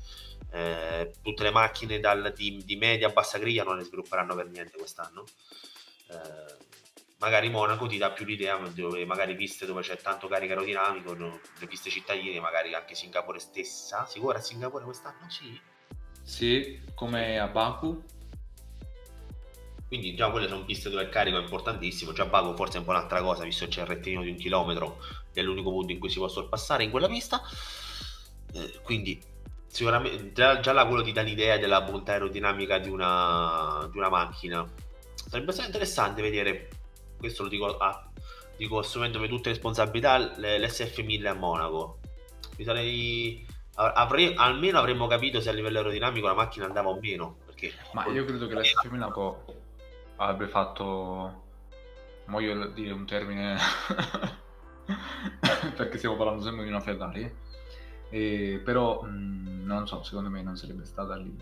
eh, 0.52 1.14
tutte 1.22 1.44
le 1.44 1.52
macchine 1.52 2.02
dal, 2.02 2.34
di, 2.36 2.62
di, 2.66 2.76
media 2.76 3.08
a 3.08 3.12
bassa 3.12 3.38
griglia 3.38 3.64
non 3.64 3.78
le 3.78 3.86
svilupperanno 3.86 4.36
per 4.36 4.48
niente 4.48 4.78
quest'anno. 4.78 5.24
Eh, 6.10 6.74
magari 7.26 7.50
Monaco 7.50 7.88
ti 7.88 7.98
dà 7.98 8.12
più 8.12 8.24
l'idea 8.24 8.56
dove 8.58 9.04
magari 9.04 9.36
piste 9.36 9.66
dove 9.66 9.82
c'è 9.82 9.98
tanto 9.98 10.28
carico 10.28 10.54
aerodinamico, 10.54 11.16
no, 11.16 11.40
le 11.58 11.66
piste 11.66 11.90
cittadine, 11.90 12.40
magari 12.40 12.76
anche 12.76 12.94
Singapore 12.94 13.40
stessa. 13.40 14.06
Sicura 14.06 14.40
Singapore 14.40 14.84
quest'anno? 14.84 15.28
Sì. 15.28 15.60
Sì, 16.22 16.82
come 16.94 17.40
a 17.40 17.48
Baku. 17.48 18.04
Quindi 19.88 20.14
già 20.14 20.30
quelle 20.30 20.48
sono 20.48 20.66
piste 20.66 20.92
dove 20.92 21.02
il 21.02 21.10
carico 21.10 21.38
è 21.38 21.42
importantissimo. 21.42 22.14
Già 22.14 22.26
Baku 22.26 22.56
forse 22.56 22.76
è 22.76 22.80
un 22.80 22.86
po' 22.86 22.92
un'altra 22.92 23.24
cosa, 23.24 23.44
visto 23.44 23.66
che 23.66 23.72
c'è 23.72 23.82
il 23.82 23.88
rettilineo 23.88 24.24
di 24.24 24.30
un 24.30 24.38
chilometro, 24.38 25.00
è 25.34 25.42
l'unico 25.42 25.72
punto 25.72 25.94
in 25.94 26.00
cui 26.00 26.12
si 26.12 26.20
può 26.20 26.28
sorpassare 26.28 26.84
in 26.84 26.92
quella 26.92 27.08
pista. 27.08 27.42
Eh, 28.54 28.82
quindi 28.84 29.20
sicuramente 29.66 30.32
già, 30.32 30.60
già 30.60 30.74
là 30.74 30.86
quello 30.86 31.02
ti 31.02 31.12
dà 31.12 31.24
l'idea 31.24 31.58
della 31.58 31.82
bontà 31.82 32.12
aerodinamica 32.12 32.78
di 32.78 32.90
una, 32.90 33.90
di 33.92 33.98
una 33.98 34.10
macchina. 34.10 34.64
Sarebbe 35.28 35.52
stato 35.54 35.66
interessante 35.68 36.22
vedere 36.22 36.70
questo 37.18 37.44
lo 37.44 37.50
dico, 37.50 37.78
ah, 37.78 38.10
dico 38.58 38.80
assumendomi 38.80 39.28
tutte 39.28 39.50
le 39.50 39.56
responsabilità, 39.56 40.18
l'SF1000 40.18 41.28
a 41.28 41.34
Monaco. 41.34 42.00
Mi 42.58 42.64
sarei... 42.64 43.54
Avrei, 43.78 44.34
almeno 44.38 44.80
avremmo 44.80 45.06
capito 45.06 45.42
se 45.42 45.50
a 45.50 45.54
livello 45.54 45.80
aerodinamico 45.80 46.28
la 46.28 46.34
macchina 46.34 46.66
andava 46.66 46.90
o 46.90 46.98
meno. 47.00 47.40
Perché 47.46 47.74
Ma 47.92 48.06
io 48.08 48.24
credo 48.24 48.48
che 48.48 48.56
l'SF 48.56 48.90
Monaco 48.90 49.44
avrebbe 50.16 50.48
fatto... 50.48 51.44
Voglio 52.28 52.68
dire 52.68 52.92
un 52.92 53.06
termine... 53.06 53.58
perché 55.76 55.98
stiamo 55.98 56.16
parlando 56.16 56.44
sempre 56.44 56.64
di 56.64 56.70
una 56.70 56.80
Ferrari. 56.80 57.44
E, 58.10 58.62
però 58.64 59.02
mh, 59.02 59.64
non 59.66 59.88
so, 59.88 60.04
secondo 60.04 60.30
me 60.30 60.42
non 60.42 60.56
sarebbe 60.56 60.86
stata 60.86 61.18
lì 61.18 61.36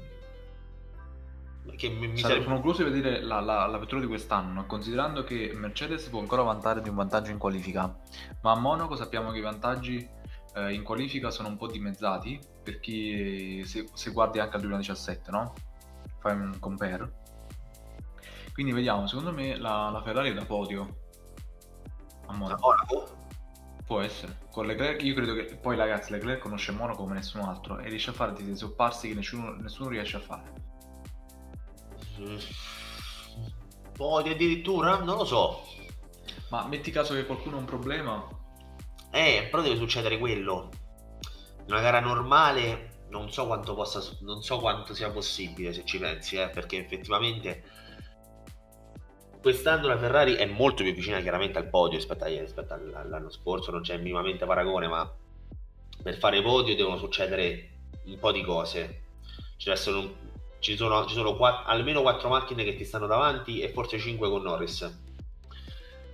che 1.76 1.89
mi, 1.89 2.08
mi 2.08 2.17
sarebbe... 2.17 2.43
Sono 2.43 2.60
curioso 2.60 2.84
di 2.84 2.89
vedere 2.89 3.21
la, 3.21 3.39
la, 3.39 3.65
la, 3.65 3.78
vettura 3.78 4.02
di 4.02 4.08
quest'anno, 4.08 4.65
considerando 4.65 5.23
che 5.23 5.52
Mercedes 5.56 6.08
può 6.10 6.19
ancora 6.19 6.41
vantare 6.41 6.82
di 6.82 6.89
un 6.89 6.95
vantaggio 6.95 7.32
in 7.32 7.38
qualifica, 7.38 7.95
ma 8.41 8.52
a 8.52 8.60
Monaco 8.60 8.95
sappiamo 8.95 9.32
che 9.32 9.39
i 9.39 9.41
vantaggi 9.41 10.08
eh, 10.56 10.73
in 10.73 10.84
qualifica 10.84 11.32
sono 11.32 11.47
un 11.47 11.58
po' 11.58 11.67
dimezzati, 11.67 12.39
per 12.63 12.80
chi 12.80 13.63
se, 13.65 13.88
se 13.93 14.12
guardi 14.12 14.39
anche 14.39 14.56
al 14.56 14.62
2017, 14.62 15.32
no? 15.32 15.54
Fai 16.19 16.36
un 16.36 16.58
compare. 16.60 17.21
Quindi 18.54 18.71
vediamo, 18.71 19.08
secondo 19.08 19.32
me 19.32 19.58
la, 19.58 19.89
la 19.89 20.02
Ferrari 20.02 20.30
è 20.30 20.34
da 20.34 20.45
podio 20.45 20.97
a 22.28 22.34
Monaco. 22.34 22.71
A 22.71 22.76
Monaco? 22.76 23.21
Può 23.86 23.99
essere. 23.99 24.38
Con 24.52 24.65
Leclerc, 24.65 25.04
io 25.04 25.15
credo 25.15 25.34
che 25.34 25.58
poi 25.60 25.76
ragazzi 25.76 26.12
Leclerc 26.12 26.41
conosce 26.41 26.71
Monaco 26.71 27.04
come 27.04 27.15
nessun 27.15 27.41
altro 27.41 27.80
e 27.80 27.89
riesce 27.89 28.12
a 28.12 28.13
fare 28.13 28.34
dei 28.34 28.56
sopparsi 28.56 29.10
che 29.10 29.15
nessuno, 29.15 29.56
nessuno 29.56 29.89
riesce 29.89 30.17
a 30.17 30.21
fare. 30.21 30.72
Poi 33.95 34.29
addirittura? 34.29 34.99
Non 34.99 35.17
lo 35.17 35.25
so. 35.25 35.63
Ma 36.49 36.65
metti 36.67 36.91
caso 36.91 37.13
che 37.13 37.25
qualcuno 37.25 37.57
ha 37.57 37.59
un 37.59 37.65
problema. 37.65 38.27
Eh, 39.12 39.47
però 39.49 39.62
deve 39.62 39.77
succedere 39.77 40.17
quello. 40.17 40.69
In 41.65 41.73
una 41.73 41.81
gara 41.81 41.99
normale 41.99 42.91
non 43.09 43.31
so 43.31 43.45
quanto 43.45 43.75
possa 43.75 44.01
non 44.21 44.41
so 44.41 44.57
quanto 44.57 44.95
sia 44.95 45.12
possibile 45.12 45.71
se 45.71 45.86
ci 45.86 45.99
pensi, 45.99 46.36
eh, 46.36 46.49
perché 46.49 46.79
effettivamente 46.79 47.63
quest'anno 49.39 49.88
la 49.88 49.97
Ferrari 49.97 50.33
è 50.33 50.45
molto 50.45 50.83
più 50.83 50.93
vicina 50.93 51.21
chiaramente 51.21 51.59
al 51.59 51.69
podio 51.69 51.97
rispetto, 51.97 52.23
a, 52.23 52.27
rispetto 52.27 52.73
all'anno 52.73 53.29
scorso, 53.29 53.71
non 53.71 53.81
c'è 53.81 53.97
minimamente 53.97 54.45
paragone, 54.45 54.88
ma 54.88 55.15
per 56.01 56.17
fare 56.17 56.41
podio 56.41 56.75
devono 56.75 56.97
succedere 56.97 57.69
un 58.05 58.17
po' 58.17 58.31
di 58.31 58.41
cose. 58.43 59.01
Ci 59.57 59.65
deve 59.65 59.77
essere 59.77 59.97
un, 59.97 60.13
ci 60.63 60.78
sono, 60.78 61.06
ci 61.06 61.13
sono 61.13 61.36
quatt- 61.36 61.67
almeno 61.67 62.02
4 62.02 62.30
macchine 62.30 62.63
che 62.63 62.78
ti 62.78 62.86
stanno 62.86 63.06
davanti 63.06 63.60
e 63.60 63.67
forse 63.67 63.99
5 63.99 64.30
con 64.30 64.43
Norris. 64.43 64.99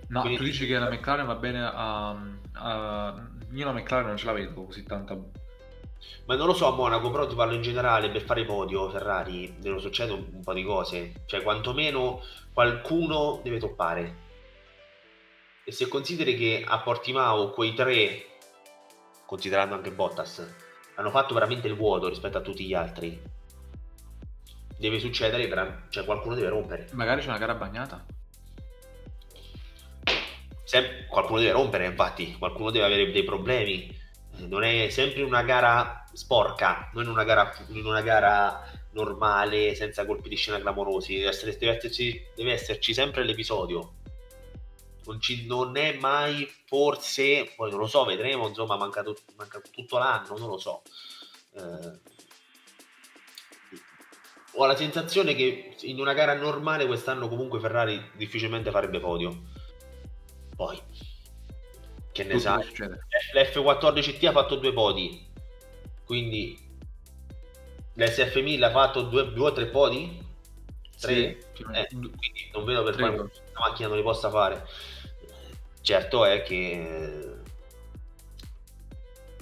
No, 0.08 0.20
Quindi... 0.22 0.38
tu 0.38 0.42
dici 0.42 0.66
che 0.66 0.76
la 0.76 0.90
McLaren 0.90 1.24
va 1.24 1.36
bene 1.36 1.62
a, 1.62 2.08
a... 2.54 3.28
Io 3.52 3.64
la 3.64 3.72
McLaren 3.72 4.08
non 4.08 4.16
ce 4.16 4.26
la 4.26 4.32
vedo 4.32 4.64
così 4.64 4.82
tanta... 4.82 5.16
Ma 6.24 6.34
non 6.34 6.48
lo 6.48 6.52
so 6.52 6.66
a 6.66 6.74
Monaco, 6.74 7.12
però 7.12 7.28
ti 7.28 7.36
parlo 7.36 7.54
in 7.54 7.62
generale, 7.62 8.10
per 8.10 8.22
fare 8.22 8.44
podio 8.44 8.90
Ferrari 8.90 9.54
devono 9.60 9.80
succedere 9.80 10.18
un, 10.18 10.26
un 10.32 10.42
po' 10.42 10.52
di 10.52 10.64
cose. 10.64 11.12
Cioè, 11.26 11.42
quantomeno 11.42 12.20
qualcuno 12.52 13.38
deve 13.44 13.60
toppare. 13.60 14.16
E 15.64 15.70
se 15.70 15.86
consideri 15.86 16.36
che 16.36 16.64
a 16.66 16.80
Portimao 16.80 17.50
quei 17.50 17.72
tre, 17.72 18.26
considerando 19.26 19.76
anche 19.76 19.92
Bottas, 19.92 20.44
hanno 20.96 21.10
fatto 21.10 21.34
veramente 21.34 21.68
il 21.68 21.76
vuoto 21.76 22.08
rispetto 22.08 22.38
a 22.38 22.40
tutti 22.40 22.66
gli 22.66 22.74
altri, 22.74 23.38
deve 24.80 24.98
succedere, 24.98 25.86
cioè 25.90 26.04
qualcuno 26.06 26.34
deve 26.34 26.48
rompere. 26.48 26.88
Magari 26.92 27.20
c'è 27.20 27.28
una 27.28 27.36
gara 27.36 27.54
bagnata. 27.54 28.04
Sem- 30.64 31.06
qualcuno 31.06 31.38
deve 31.40 31.52
rompere, 31.52 31.84
infatti, 31.84 32.34
qualcuno 32.38 32.70
deve 32.70 32.86
avere 32.86 33.12
dei 33.12 33.22
problemi. 33.22 33.94
Non 34.38 34.64
è 34.64 34.88
sempre 34.88 35.22
una 35.22 35.42
gara 35.42 36.06
sporca, 36.14 36.88
non 36.94 37.08
una 37.08 37.24
gara, 37.24 37.52
in 37.68 37.84
una 37.84 38.00
gara 38.00 38.64
normale, 38.92 39.74
senza 39.74 40.06
colpi 40.06 40.30
di 40.30 40.36
scena 40.36 40.58
clamorosi. 40.58 41.16
Deve, 41.16 41.28
essere, 41.28 41.58
deve, 41.58 41.76
esserci, 41.76 42.24
deve 42.34 42.52
esserci, 42.52 42.94
sempre 42.94 43.22
l'episodio. 43.24 43.96
Non, 45.04 45.20
ci, 45.20 45.44
non, 45.44 45.76
è 45.76 45.92
mai, 45.98 46.50
forse, 46.64 47.52
poi 47.54 47.70
non 47.70 47.80
lo 47.80 47.86
so, 47.86 48.04
vedremo, 48.06 48.48
insomma, 48.48 48.76
manca, 48.76 49.04
manca 49.36 49.60
tutto 49.70 49.98
l'anno, 49.98 50.38
non 50.38 50.48
lo 50.48 50.58
so. 50.58 50.82
Eh, 51.52 52.18
ho 54.62 54.66
la 54.66 54.76
sensazione 54.76 55.34
che 55.34 55.74
in 55.82 55.98
una 55.98 56.12
gara 56.12 56.34
normale 56.34 56.84
quest'anno 56.84 57.28
comunque 57.28 57.60
Ferrari 57.60 58.10
difficilmente 58.12 58.70
farebbe 58.70 59.00
podio. 59.00 59.44
Poi, 60.54 60.78
che 62.12 62.24
ne 62.24 62.38
sai? 62.38 62.62
L'F14T 63.34 64.26
ha 64.26 64.32
fatto 64.32 64.56
due 64.56 64.74
podi, 64.74 65.26
quindi 66.04 66.58
l'SF1000 67.96 68.62
ha 68.62 68.70
fatto 68.70 69.02
due, 69.02 69.32
due 69.32 69.48
o 69.48 69.52
tre 69.52 69.66
podi? 69.66 70.28
Tre? 71.00 71.38
Sì, 71.54 71.62
eh, 71.72 71.86
quindi 71.88 72.50
non 72.52 72.64
vedo 72.64 72.82
per 72.82 72.96
quale 72.96 73.16
la 73.16 73.60
macchina 73.66 73.88
non 73.88 73.96
li 73.96 74.02
possa 74.02 74.28
fare. 74.28 74.66
Certo 75.80 76.26
è 76.26 76.42
che 76.42 77.36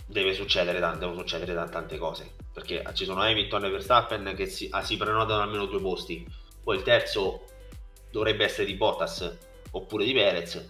deve 0.06 0.32
succedere, 0.32 0.78
devono 0.78 1.18
succedere 1.18 1.68
tante 1.68 1.98
cose 1.98 2.37
perché 2.58 2.82
ci 2.94 3.04
sono 3.04 3.22
Hamilton 3.22 3.66
e 3.66 3.70
Verstappen 3.70 4.34
che 4.34 4.46
si, 4.46 4.66
ah, 4.72 4.82
si 4.82 4.96
prenotano 4.96 5.42
almeno 5.42 5.66
due 5.66 5.80
posti. 5.80 6.26
Poi 6.62 6.76
il 6.76 6.82
terzo 6.82 7.44
dovrebbe 8.10 8.44
essere 8.44 8.66
di 8.66 8.74
Bottas 8.74 9.38
oppure 9.70 10.04
di 10.04 10.12
Perez. 10.12 10.68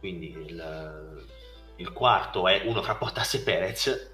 Quindi 0.00 0.32
il, 0.32 1.24
il 1.76 1.92
quarto 1.92 2.48
è 2.48 2.62
uno 2.64 2.82
fra 2.82 2.96
Bottas 2.96 3.34
e 3.34 3.42
Perez. 3.42 4.10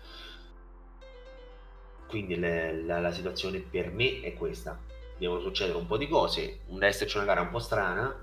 Quindi 2.06 2.38
le, 2.38 2.82
la, 2.82 3.00
la, 3.00 3.12
situazione 3.12 3.60
per 3.60 3.90
me 3.90 4.20
è 4.20 4.34
questa. 4.34 4.78
Devono 5.16 5.40
succedere 5.40 5.78
un 5.78 5.86
po' 5.86 5.96
di 5.96 6.06
cose. 6.06 6.60
Deve 6.66 6.86
esserci 6.86 7.16
una 7.16 7.24
gara 7.24 7.40
un 7.40 7.50
po' 7.50 7.60
strana. 7.60 8.14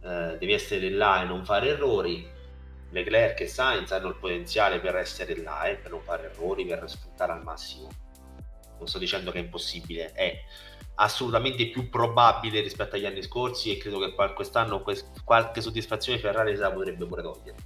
Eh, 0.00 0.36
devi 0.38 0.52
essere 0.52 0.88
là 0.90 1.22
e 1.22 1.24
non 1.24 1.44
fare 1.44 1.70
errori 1.70 2.36
Leclerc 2.90 3.40
e 3.40 3.46
Sainz 3.46 3.92
hanno 3.92 4.08
il 4.08 4.16
potenziale 4.16 4.80
per 4.80 4.96
essere 4.96 5.36
là 5.42 5.64
e 5.64 5.72
eh, 5.72 5.76
per 5.76 5.90
non 5.90 6.02
fare 6.02 6.30
errori, 6.30 6.64
per 6.64 6.88
sfruttare 6.88 7.32
al 7.32 7.42
massimo. 7.42 7.88
Non 8.78 8.86
sto 8.86 8.98
dicendo 8.98 9.30
che 9.30 9.38
è 9.38 9.42
impossibile, 9.42 10.12
è 10.12 10.42
assolutamente 10.96 11.68
più 11.68 11.88
probabile 11.88 12.60
rispetto 12.60 12.96
agli 12.96 13.06
anni 13.06 13.22
scorsi 13.22 13.72
e 13.72 13.78
credo 13.78 13.98
che 13.98 14.14
quest'anno 14.34 14.82
qualche 15.24 15.60
soddisfazione 15.60 16.18
Ferrari 16.18 16.54
se 16.54 16.62
la 16.62 16.72
potrebbe 16.72 17.06
pure 17.06 17.22
togliere. 17.22 17.56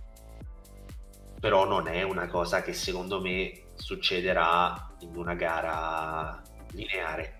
Però 1.41 1.67
non 1.67 1.89
è 1.89 2.03
una 2.03 2.29
cosa 2.29 2.63
che 2.63 2.73
secondo 2.73 3.21
me 3.21 3.71
succederà 3.75 4.95
in 5.01 5.17
una 5.17 5.35
gara 5.35 6.41
lineare. 6.73 7.39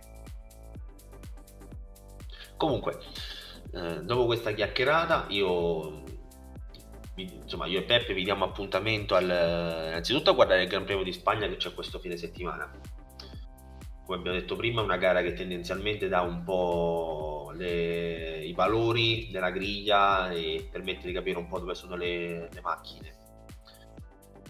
Comunque, 2.57 2.99
eh, 3.73 4.03
dopo 4.03 4.27
questa 4.27 4.53
chiacchierata, 4.53 5.27
io 5.29 6.02
insomma, 7.15 7.67
io 7.67 7.81
e 7.81 7.83
Peppe 7.83 8.15
vi 8.15 8.25
diamo 8.25 8.45
appuntamento 8.45 9.15
al, 9.15 9.25
innanzitutto 9.25 10.31
a 10.31 10.35
guardare 10.35 10.63
il 10.63 10.69
Gran 10.69 10.85
Premio 10.85 11.05
di 11.05 11.13
Spagna 11.13 11.47
che 11.47 11.57
c'è 11.57 11.75
questo 11.75 11.99
fine 11.99 12.17
settimana. 12.17 12.71
Come 14.05 14.19
abbiamo 14.19 14.39
detto 14.39 14.57
prima, 14.57 14.81
è 14.81 14.85
una 14.85 14.97
gara 14.97 15.23
che 15.23 15.35
tendenzialmente 15.35 16.09
dà 16.09 16.23
un 16.23 16.43
po' 16.43 17.53
le, 17.55 18.45
i 18.45 18.53
valori 18.53 19.29
della 19.31 19.51
griglia 19.51 20.31
e 20.31 20.69
permette 20.71 21.07
di 21.07 21.13
capire 21.13 21.39
un 21.39 21.47
po' 21.49 21.59
dove 21.59 21.75
sono 21.75 21.97
le, 21.97 22.49
le 22.53 22.61
macchine. 22.63 23.21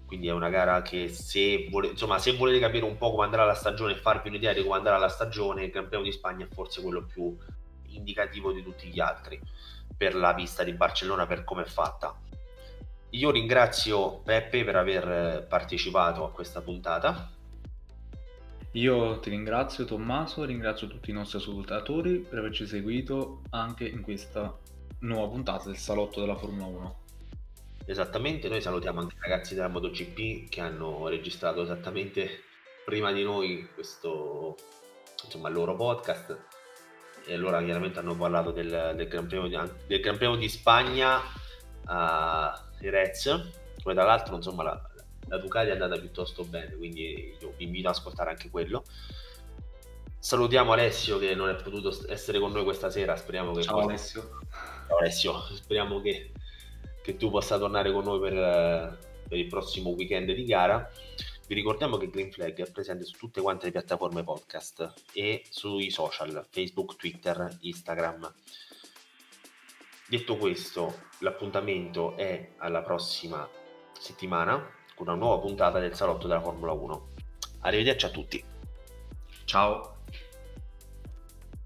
Quindi 0.07 0.29
è 0.29 0.33
una 0.33 0.51
gara 0.51 0.83
che 0.83 1.09
se, 1.09 1.69
vole, 1.71 1.89
insomma, 1.89 2.19
se 2.19 2.37
volete 2.37 2.61
capire 2.61 2.85
un 2.85 2.97
po' 2.97 3.11
come 3.11 3.25
andrà 3.25 3.45
la 3.45 3.55
stagione 3.55 3.93
e 3.93 3.97
farvi 3.97 4.29
un'idea 4.29 4.53
di 4.53 4.63
come 4.63 4.77
andrà 4.77 4.99
la 4.99 5.09
stagione, 5.09 5.65
il 5.65 5.71
Gran 5.71 5.89
Premio 5.89 6.07
di 6.07 6.13
Spagna 6.13 6.45
è 6.45 6.49
forse 6.53 6.83
quello 6.83 7.05
più 7.05 7.37
indicativo 7.89 8.53
di 8.53 8.63
tutti 8.63 8.89
gli 8.89 9.01
altri 9.01 9.41
per 9.97 10.15
la 10.15 10.35
pista 10.35 10.65
di 10.65 10.73
Barcellona, 10.73 11.27
per 11.27 11.45
come 11.45 11.63
è 11.63 11.67
fatta 11.67 12.19
io 13.13 13.31
ringrazio 13.31 14.21
Peppe 14.21 14.65
per 14.65 14.77
aver 14.77 15.47
partecipato 15.47 16.25
a 16.25 16.31
questa 16.31 16.63
puntata. 16.63 17.31
Io 18.73 19.19
ti 19.19 19.29
ringrazio 19.29 19.85
Tommaso, 19.85 20.45
ringrazio 20.45 20.87
tutti 20.87 21.11
i 21.11 21.13
nostri 21.13 21.37
ascoltatori 21.37 22.21
per 22.21 22.39
averci 22.39 22.67
seguito 22.67 23.43
anche 23.51 23.87
in 23.87 24.01
questa 24.01 24.59
nuova 25.01 25.29
puntata 25.29 25.67
del 25.67 25.77
salotto 25.77 26.21
della 26.21 26.37
Formula 26.37 26.65
1. 26.65 27.01
Esattamente, 27.85 28.49
noi 28.49 28.63
salutiamo 28.63 29.01
anche 29.01 29.17
i 29.17 29.21
ragazzi 29.21 29.55
della 29.55 29.69
MotoGP 29.69 30.49
che 30.49 30.61
hanno 30.63 31.07
registrato 31.09 31.63
esattamente 31.63 32.45
prima 32.87 33.13
di 33.13 33.23
noi 33.25 33.69
questo, 33.75 34.57
insomma, 35.23 35.49
il 35.49 35.55
loro 35.55 35.77
podcast 35.77 36.39
e 37.27 37.35
allora 37.35 37.63
chiaramente 37.63 37.99
hanno 37.99 38.17
parlato 38.17 38.53
del, 38.53 38.95
del, 38.97 39.07
Gran, 39.07 39.27
Premio 39.27 39.49
di, 39.49 39.71
del 39.87 40.01
Gran 40.01 40.17
Premio 40.17 40.37
di 40.37 40.49
Spagna. 40.49 41.21
Uh, 41.85 42.71
Reds, 42.91 43.51
come 43.83 43.95
tra 43.95 44.05
l'altro 44.05 44.37
insomma 44.37 44.63
la, 44.63 44.91
la 45.29 45.39
Ducati 45.39 45.69
è 45.69 45.73
andata 45.73 45.99
piuttosto 45.99 46.45
bene, 46.45 46.75
quindi 46.77 47.37
io 47.41 47.55
vi 47.57 47.65
invito 47.65 47.89
ad 47.89 47.95
ascoltare 47.95 48.31
anche 48.31 48.51
quello. 48.51 48.85
Salutiamo 50.19 50.73
Alessio 50.73 51.19
che 51.19 51.35
non 51.35 51.49
è 51.49 51.57
potuto 51.57 51.93
essere 52.09 52.39
con 52.39 52.53
noi 52.53 52.65
questa 52.65 52.91
sera, 52.91 53.17
speriamo 53.17 53.53
che... 53.53 53.63
Ciao 53.63 53.75
possa... 53.75 53.89
Alessio. 53.89 54.39
Ciao 54.87 54.99
Alessio, 54.99 55.41
speriamo 55.57 56.01
che, 56.01 56.33
che, 57.03 57.17
tu 57.17 57.31
possa 57.31 57.59
tornare 57.59 57.93
con 57.93 58.05
noi 58.05 58.21
per, 58.21 58.99
per 59.29 59.39
il 59.39 59.47
prossimo 59.49 59.91
weekend 59.91 60.33
di 60.33 60.45
gara. 60.45 60.89
Vi 61.47 61.55
ricordiamo 61.55 61.97
che 61.97 62.09
Green 62.09 62.31
Flag 62.31 62.57
è 62.63 62.71
presente 62.71 63.05
su 63.05 63.17
tutte 63.17 63.41
quante 63.41 63.67
le 63.67 63.73
piattaforme 63.73 64.23
podcast 64.23 64.93
e 65.13 65.43
sui 65.49 65.91
social, 65.91 66.47
Facebook, 66.49 66.97
Twitter, 66.97 67.59
Instagram. 67.61 68.33
Detto 70.13 70.37
questo, 70.37 71.05
l'appuntamento 71.21 72.19
è 72.19 72.51
alla 72.59 72.83
prossima 72.83 73.49
settimana 73.99 74.63
con 74.95 75.09
una 75.09 75.17
nuova 75.17 75.41
puntata 75.41 75.79
del 75.79 75.95
salotto 75.95 76.29
della 76.29 76.43
Formula 76.43 76.73
1. 76.73 77.09
Arrivederci 77.61 78.05
a 78.05 78.11
tutti. 78.11 78.45
Ciao. 79.47 79.92